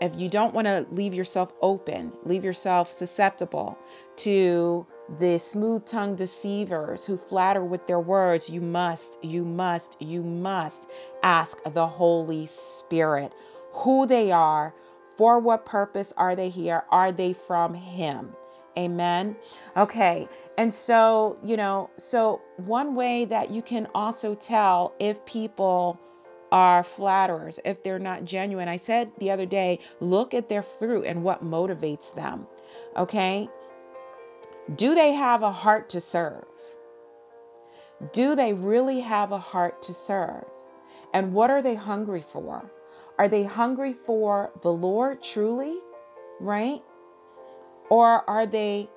if 0.00 0.16
you 0.16 0.28
don't 0.28 0.52
want 0.54 0.66
to 0.66 0.86
leave 0.90 1.14
yourself 1.14 1.52
open 1.62 2.12
leave 2.24 2.44
yourself 2.44 2.90
susceptible 2.90 3.78
to 4.16 4.86
the 5.18 5.38
smooth 5.38 5.84
tongued 5.84 6.18
deceivers 6.18 7.04
who 7.04 7.16
flatter 7.16 7.64
with 7.64 7.86
their 7.86 8.00
words, 8.00 8.48
you 8.48 8.60
must, 8.60 9.22
you 9.22 9.44
must, 9.44 10.00
you 10.00 10.22
must 10.22 10.90
ask 11.22 11.62
the 11.72 11.86
Holy 11.86 12.46
Spirit 12.46 13.34
who 13.72 14.06
they 14.06 14.32
are, 14.32 14.74
For 15.16 15.38
what 15.38 15.66
purpose 15.66 16.12
are 16.16 16.34
they 16.34 16.48
here? 16.48 16.84
Are 16.90 17.12
they 17.12 17.32
from 17.32 17.74
Him? 17.74 18.34
Amen. 18.78 19.36
Okay. 19.76 20.28
And 20.56 20.72
so, 20.72 21.36
you 21.44 21.56
know, 21.56 21.90
so 21.96 22.40
one 22.56 22.94
way 22.94 23.24
that 23.26 23.50
you 23.50 23.62
can 23.62 23.88
also 23.94 24.34
tell 24.34 24.94
if 24.98 25.24
people 25.26 26.00
are 26.50 26.82
flatterers, 26.82 27.58
if 27.64 27.82
they're 27.82 27.98
not 27.98 28.24
genuine, 28.24 28.68
I 28.68 28.76
said 28.76 29.10
the 29.18 29.30
other 29.30 29.46
day, 29.46 29.80
look 30.00 30.34
at 30.34 30.48
their 30.48 30.62
fruit 30.62 31.04
and 31.04 31.24
what 31.24 31.44
motivates 31.44 32.14
them. 32.14 32.46
Okay. 32.96 33.48
Do 34.72 34.94
they 34.94 35.12
have 35.12 35.42
a 35.42 35.52
heart 35.52 35.90
to 35.90 36.00
serve? 36.00 36.44
Do 38.12 38.34
they 38.34 38.54
really 38.54 39.00
have 39.00 39.30
a 39.30 39.38
heart 39.38 39.82
to 39.82 39.94
serve? 39.94 40.44
And 41.12 41.34
what 41.34 41.50
are 41.50 41.60
they 41.60 41.74
hungry 41.74 42.24
for? 42.32 42.70
Are 43.18 43.28
they 43.28 43.44
hungry 43.44 43.92
for 43.92 44.50
the 44.62 44.72
Lord 44.72 45.22
truly? 45.22 45.78
Right? 46.40 46.82
Or 47.90 48.28
are 48.28 48.46
they 48.46 48.88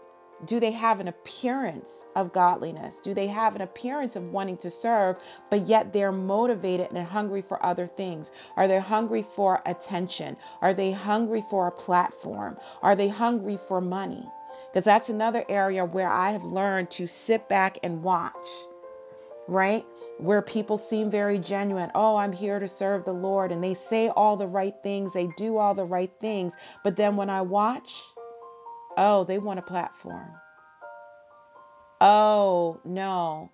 do 0.45 0.59
they 0.59 0.71
have 0.71 0.99
an 0.99 1.07
appearance 1.07 2.05
of 2.15 2.31
godliness? 2.31 2.99
Do 2.99 3.13
they 3.13 3.27
have 3.27 3.55
an 3.55 3.61
appearance 3.61 4.15
of 4.15 4.31
wanting 4.31 4.57
to 4.57 4.69
serve, 4.69 5.17
but 5.49 5.65
yet 5.65 5.91
they're 5.91 6.11
motivated 6.11 6.91
and 6.91 7.07
hungry 7.07 7.41
for 7.41 7.63
other 7.65 7.87
things? 7.87 8.31
Are 8.55 8.67
they 8.67 8.79
hungry 8.79 9.23
for 9.23 9.61
attention? 9.65 10.37
Are 10.61 10.75
they 10.75 10.91
hungry 10.91 11.43
for 11.49 11.67
a 11.67 11.71
platform? 11.71 12.57
Are 12.81 12.95
they 12.95 13.09
hungry 13.09 13.57
for 13.57 13.81
money? 13.81 14.29
Because 14.69 14.85
that's 14.85 15.09
another 15.09 15.43
area 15.49 15.85
where 15.85 16.09
I 16.09 16.31
have 16.31 16.43
learned 16.43 16.91
to 16.91 17.07
sit 17.07 17.47
back 17.47 17.79
and 17.83 18.03
watch, 18.03 18.35
right? 19.47 19.85
Where 20.19 20.41
people 20.41 20.77
seem 20.77 21.09
very 21.09 21.39
genuine. 21.39 21.91
Oh, 21.95 22.17
I'm 22.17 22.33
here 22.33 22.59
to 22.59 22.67
serve 22.67 23.05
the 23.05 23.13
Lord. 23.13 23.51
And 23.51 23.63
they 23.63 23.73
say 23.73 24.09
all 24.09 24.37
the 24.37 24.47
right 24.47 24.75
things, 24.83 25.13
they 25.13 25.29
do 25.37 25.57
all 25.57 25.73
the 25.73 25.85
right 25.85 26.11
things. 26.19 26.55
But 26.83 26.95
then 26.95 27.15
when 27.15 27.29
I 27.29 27.41
watch, 27.41 27.93
Oh, 28.97 29.23
they 29.25 29.37
want 29.37 29.59
a 29.59 29.61
platform. 29.61 30.27
Oh, 32.01 32.79
no. 32.83 33.51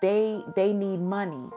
They 0.00 0.42
they 0.56 0.72
need 0.72 1.00
money, 1.00 1.50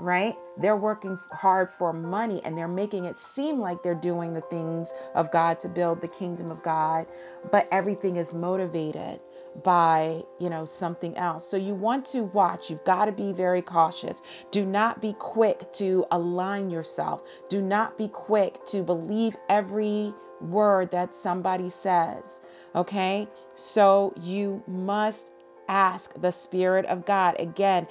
right? 0.00 0.36
They're 0.56 0.76
working 0.76 1.18
hard 1.32 1.70
for 1.70 1.92
money 1.92 2.40
and 2.44 2.56
they're 2.56 2.68
making 2.68 3.04
it 3.04 3.16
seem 3.16 3.58
like 3.58 3.82
they're 3.82 3.94
doing 3.94 4.34
the 4.34 4.40
things 4.42 4.92
of 5.14 5.30
God 5.30 5.60
to 5.60 5.68
build 5.68 6.00
the 6.00 6.08
kingdom 6.08 6.50
of 6.50 6.62
God, 6.62 7.06
but 7.50 7.68
everything 7.70 8.16
is 8.16 8.34
motivated 8.34 9.20
by 9.64 10.22
you 10.38 10.48
know 10.48 10.64
something 10.64 11.16
else 11.16 11.44
so 11.50 11.56
you 11.56 11.74
want 11.74 12.04
to 12.04 12.22
watch 12.22 12.70
you've 12.70 12.84
got 12.84 13.06
to 13.06 13.12
be 13.12 13.32
very 13.32 13.60
cautious 13.60 14.22
do 14.52 14.64
not 14.64 15.00
be 15.02 15.12
quick 15.14 15.72
to 15.72 16.06
align 16.12 16.70
yourself 16.70 17.24
do 17.48 17.60
not 17.60 17.98
be 17.98 18.06
quick 18.06 18.64
to 18.64 18.84
believe 18.84 19.36
every 19.48 20.14
word 20.40 20.90
that 20.90 21.14
somebody 21.14 21.68
says. 21.68 22.40
Okay. 22.74 23.28
So 23.54 24.14
you 24.20 24.62
must 24.66 25.32
ask 25.70 26.20
the 26.20 26.32
Spirit 26.32 26.84
of 26.86 27.06
God. 27.06 27.36
Again, 27.38 27.86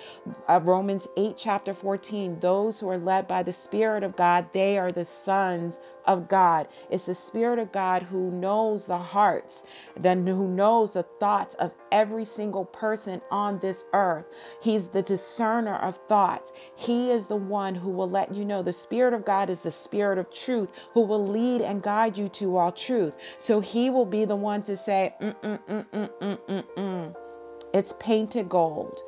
uh, 0.49 0.59
Romans 0.61 1.07
8, 1.15 1.35
chapter 1.37 1.73
14. 1.73 2.39
Those 2.41 2.79
who 2.79 2.89
are 2.89 2.97
led 2.97 3.27
by 3.27 3.41
the 3.41 3.53
Spirit 3.53 4.03
of 4.03 4.17
God, 4.17 4.47
they 4.51 4.77
are 4.77 4.91
the 4.91 5.05
sons 5.05 5.79
of 6.05 6.27
God. 6.27 6.67
It's 6.89 7.05
the 7.05 7.15
Spirit 7.15 7.57
of 7.57 7.71
God 7.71 8.03
who 8.03 8.31
knows 8.31 8.85
the 8.85 8.97
hearts, 8.97 9.63
then 9.95 10.27
who 10.27 10.47
knows 10.47 10.93
the 10.93 11.03
thoughts 11.03 11.55
of 11.55 11.71
every 11.91 12.25
single 12.25 12.65
person 12.65 13.21
on 13.31 13.59
this 13.59 13.85
earth. 13.93 14.25
He's 14.61 14.89
the 14.89 15.01
discerner 15.01 15.77
of 15.77 15.97
thoughts. 16.09 16.51
He 16.75 17.11
is 17.11 17.27
the 17.27 17.37
one 17.37 17.75
who 17.75 17.91
will 17.91 18.09
let 18.09 18.33
you 18.33 18.43
know. 18.43 18.61
The 18.61 18.73
Spirit 18.73 19.13
of 19.13 19.23
God 19.23 19.49
is 19.49 19.61
the 19.61 19.71
Spirit 19.71 20.17
of 20.17 20.31
truth 20.31 20.71
who 20.93 21.01
will 21.01 21.25
lead 21.25 21.61
and 21.61 21.81
guide 21.81 22.17
you 22.17 22.27
to 22.29 22.57
all 22.57 22.71
truth. 22.71 23.15
So 23.37 23.61
he 23.61 23.89
will 23.89 24.05
be 24.05 24.25
the 24.25 24.35
one 24.35 24.63
to 24.63 24.75
say, 24.75 25.13
mm, 25.21 25.35
mm, 25.41 25.59
mm, 25.69 25.85
mm, 25.93 26.09
mm, 26.21 26.37
mm, 26.49 26.65
mm. 26.75 27.28
It's 27.73 27.93
painted 27.99 28.49
gold, 28.49 29.01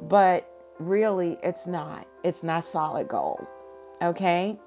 but 0.00 0.48
really 0.78 1.38
it's 1.42 1.66
not. 1.66 2.06
It's 2.22 2.42
not 2.42 2.64
solid 2.64 3.08
gold. 3.08 3.46
Okay? 4.02 4.58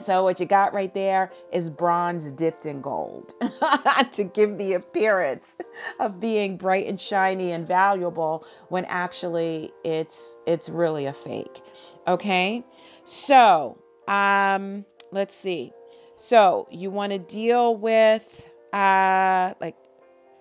So 0.00 0.24
what 0.24 0.40
you 0.40 0.46
got 0.46 0.72
right 0.72 0.92
there 0.94 1.30
is 1.52 1.68
bronze 1.68 2.30
dipped 2.32 2.64
in 2.64 2.80
gold 2.80 3.34
to 4.12 4.24
give 4.24 4.56
the 4.56 4.74
appearance 4.74 5.58
of 5.98 6.20
being 6.20 6.56
bright 6.56 6.86
and 6.86 7.00
shiny 7.00 7.52
and 7.52 7.66
valuable 7.66 8.46
when 8.68 8.84
actually 8.86 9.72
it's 9.84 10.36
it's 10.46 10.68
really 10.68 11.06
a 11.06 11.12
fake. 11.12 11.62
Okay? 12.06 12.64
So, 13.04 13.78
um 14.08 14.84
let's 15.12 15.34
see. 15.34 15.72
So, 16.16 16.66
you 16.70 16.90
want 16.90 17.12
to 17.12 17.18
deal 17.18 17.76
with 17.76 18.50
uh 18.72 19.54
like 19.60 19.76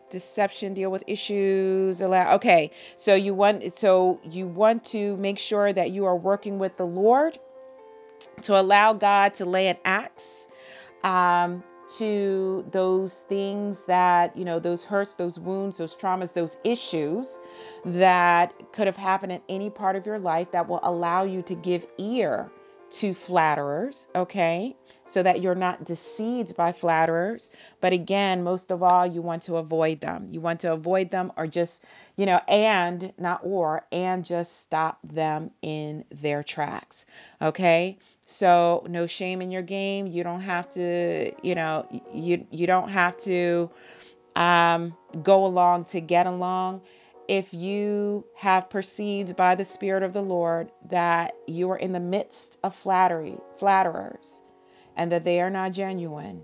deception 0.10 0.74
deal 0.74 0.92
with 0.92 1.04
issues 1.08 2.02
allow 2.02 2.34
okay 2.36 2.72
so 2.96 3.14
you 3.14 3.34
want 3.34 3.78
so 3.78 4.20
you 4.24 4.48
want 4.48 4.84
to 4.84 5.16
make 5.18 5.40
sure 5.40 5.72
that 5.74 5.92
you 5.92 6.06
are 6.06 6.16
working 6.16 6.60
with 6.60 6.76
the 6.78 6.86
lord 6.86 7.38
to 8.42 8.60
allow 8.60 8.94
god 8.94 9.34
to 9.34 9.46
lay 9.46 9.68
an 9.68 9.78
axe 9.86 10.50
um, 11.04 11.64
to 11.98 12.66
those 12.72 13.22
things 13.30 13.84
that 13.86 14.36
you 14.38 14.46
know 14.46 14.60
those 14.60 14.84
hurts 14.84 15.16
those 15.16 15.40
wounds 15.40 15.78
those 15.78 15.96
traumas 15.96 16.34
those 16.34 16.58
issues 16.64 17.40
that 17.84 18.54
could 18.74 18.86
have 18.86 18.96
happened 18.96 19.32
in 19.32 19.42
any 19.50 19.70
part 19.70 19.96
of 19.96 20.06
your 20.06 20.20
life 20.20 20.52
that 20.52 20.68
will 20.68 20.80
allow 20.84 21.24
you 21.24 21.42
to 21.42 21.56
give 21.56 21.88
ear 21.98 22.52
to 22.92 23.14
flatterers, 23.14 24.08
okay? 24.16 24.76
So 25.06 25.24
that 25.24 25.42
you're 25.42 25.56
not 25.56 25.86
deceived 25.86 26.56
by 26.56 26.72
flatterers. 26.72 27.50
But 27.82 27.94
again, 27.94 28.44
most 28.44 28.72
of 28.72 28.84
all, 28.84 29.06
you 29.06 29.22
want 29.22 29.44
to 29.44 29.58
avoid 29.58 30.02
them. 30.02 30.28
You 30.30 30.42
want 30.42 30.60
to 30.62 30.74
avoid 30.74 31.12
them 31.12 31.32
or 31.38 31.48
just, 31.48 31.86
you 32.16 32.26
know, 32.26 32.40
and 32.48 33.14
not 33.18 33.42
or, 33.44 33.86
and 33.92 34.24
just 34.26 34.62
stop 34.62 35.00
them 35.04 35.52
in 35.62 36.06
their 36.12 36.44
tracks, 36.44 37.06
okay? 37.42 37.98
So 38.26 38.86
no 38.88 39.08
shame 39.08 39.42
in 39.42 39.50
your 39.50 39.64
game. 39.64 40.06
You 40.06 40.24
don't 40.24 40.42
have 40.42 40.70
to, 40.72 41.32
you 41.42 41.56
know, 41.56 41.88
you 42.14 42.46
you 42.52 42.68
don't 42.68 42.90
have 42.90 43.18
to 43.20 43.72
um, 44.36 44.96
go 45.24 45.46
along 45.46 45.86
to 45.86 46.02
get 46.02 46.28
along 46.28 46.82
if 47.30 47.54
you 47.54 48.26
have 48.34 48.72
perceived 48.72 49.36
by 49.36 49.54
the 49.54 49.64
Spirit 49.64 50.02
of 50.02 50.14
the 50.14 50.22
Lord 50.22 50.72
that 50.90 51.36
you 51.46 51.70
are 51.70 51.78
in 51.78 51.92
the 51.92 52.00
midst 52.00 52.58
of 52.64 52.74
flattery, 52.74 53.38
flatterers, 53.60 54.42
and 54.98 55.12
that 55.12 55.24
they 55.24 55.40
are 55.40 55.52
not 55.52 55.72
genuine, 55.72 56.44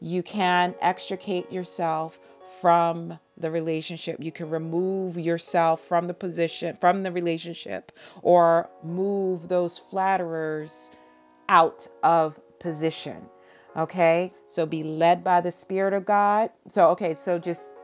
you 0.00 0.22
can 0.22 0.76
extricate 0.80 1.50
yourself 1.50 2.20
from 2.60 3.18
the 3.36 3.50
relationship. 3.50 4.18
You 4.20 4.30
can 4.30 4.48
remove 4.48 5.18
yourself 5.18 5.80
from 5.80 6.06
the 6.06 6.14
position, 6.14 6.76
from 6.76 7.02
the 7.02 7.10
relationship, 7.10 7.90
or 8.22 8.70
move 8.84 9.48
those 9.48 9.76
flatterers 9.76 10.92
out 11.48 11.88
of 12.04 12.38
position. 12.60 13.26
Okay, 13.76 14.32
so 14.46 14.66
be 14.66 14.84
led 14.84 15.24
by 15.24 15.40
the 15.40 15.50
Spirit 15.50 15.94
of 15.94 16.04
God. 16.04 16.50
So, 16.68 16.90
okay, 16.90 17.16
so 17.18 17.40
just 17.40 17.74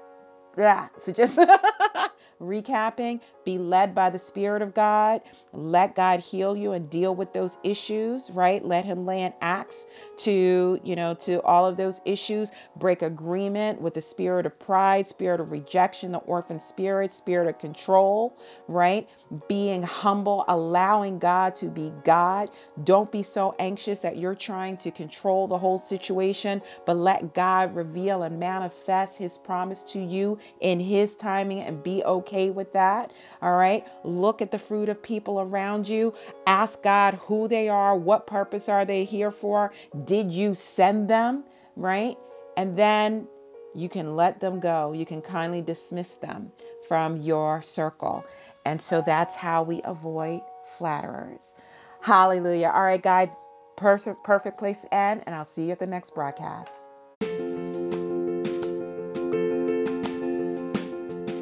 yeah, 0.56 0.88
so 0.98 1.12
just 1.12 1.38
recapping, 2.40 3.20
be 3.44 3.58
led 3.58 3.94
by 3.94 4.10
the 4.10 4.18
Spirit 4.18 4.62
of 4.62 4.74
God. 4.74 5.22
Let 5.52 5.94
God 5.94 6.20
heal 6.20 6.56
you 6.56 6.72
and 6.72 6.90
deal 6.90 7.14
with 7.14 7.32
those 7.32 7.58
issues, 7.64 8.30
right? 8.32 8.64
Let 8.64 8.84
Him 8.84 9.06
lay 9.06 9.22
an 9.22 9.32
axe 9.40 9.86
to, 10.18 10.80
you 10.84 10.96
know, 10.96 11.14
to 11.14 11.42
all 11.42 11.66
of 11.66 11.76
those 11.76 12.00
issues. 12.04 12.52
Break 12.76 13.02
agreement 13.02 13.80
with 13.80 13.94
the 13.94 14.00
spirit 14.00 14.46
of 14.46 14.58
pride, 14.58 15.08
spirit 15.08 15.40
of 15.40 15.50
rejection, 15.52 16.12
the 16.12 16.18
orphan 16.18 16.60
spirit, 16.60 17.12
spirit 17.12 17.48
of 17.48 17.58
control, 17.58 18.36
right? 18.68 19.08
Being 19.48 19.82
humble, 19.82 20.44
allowing 20.48 21.18
God 21.18 21.54
to 21.56 21.66
be 21.66 21.92
God. 22.04 22.50
Don't 22.84 23.10
be 23.10 23.22
so 23.22 23.54
anxious 23.58 24.00
that 24.00 24.18
you're 24.18 24.34
trying 24.34 24.76
to 24.78 24.90
control 24.90 25.48
the 25.48 25.58
whole 25.58 25.78
situation, 25.78 26.62
but 26.86 26.96
let 26.96 27.34
God 27.34 27.74
reveal 27.74 28.22
and 28.22 28.38
manifest 28.38 29.18
His 29.18 29.38
promise 29.38 29.82
to 29.84 30.00
you 30.00 30.38
in 30.60 30.80
His 30.80 31.16
timing 31.16 31.60
and 31.60 31.82
be 31.82 32.02
okay 32.04 32.27
with 32.32 32.72
that. 32.72 33.12
All 33.42 33.56
right. 33.56 33.86
Look 34.04 34.42
at 34.42 34.50
the 34.50 34.58
fruit 34.58 34.88
of 34.88 35.02
people 35.02 35.40
around 35.40 35.88
you. 35.88 36.14
Ask 36.46 36.82
God 36.82 37.14
who 37.14 37.48
they 37.48 37.68
are, 37.68 37.96
what 37.96 38.26
purpose 38.26 38.68
are 38.68 38.84
they 38.84 39.04
here 39.04 39.30
for? 39.30 39.72
Did 40.04 40.30
you 40.30 40.54
send 40.54 41.08
them? 41.08 41.44
Right. 41.76 42.16
And 42.56 42.76
then 42.76 43.26
you 43.74 43.88
can 43.88 44.16
let 44.16 44.40
them 44.40 44.60
go. 44.60 44.92
You 44.92 45.06
can 45.06 45.22
kindly 45.22 45.62
dismiss 45.62 46.14
them 46.14 46.52
from 46.88 47.16
your 47.16 47.62
circle. 47.62 48.24
And 48.64 48.80
so 48.80 49.00
that's 49.00 49.34
how 49.34 49.62
we 49.62 49.80
avoid 49.84 50.40
flatterers. 50.76 51.54
Hallelujah. 52.00 52.72
All 52.74 52.82
right, 52.82 53.02
guys. 53.02 53.28
Perfect 53.76 54.58
place 54.58 54.82
to 54.82 54.92
end, 54.92 55.22
and 55.26 55.36
I'll 55.36 55.44
see 55.44 55.66
you 55.66 55.70
at 55.70 55.78
the 55.78 55.86
next 55.86 56.12
broadcast. 56.12 56.87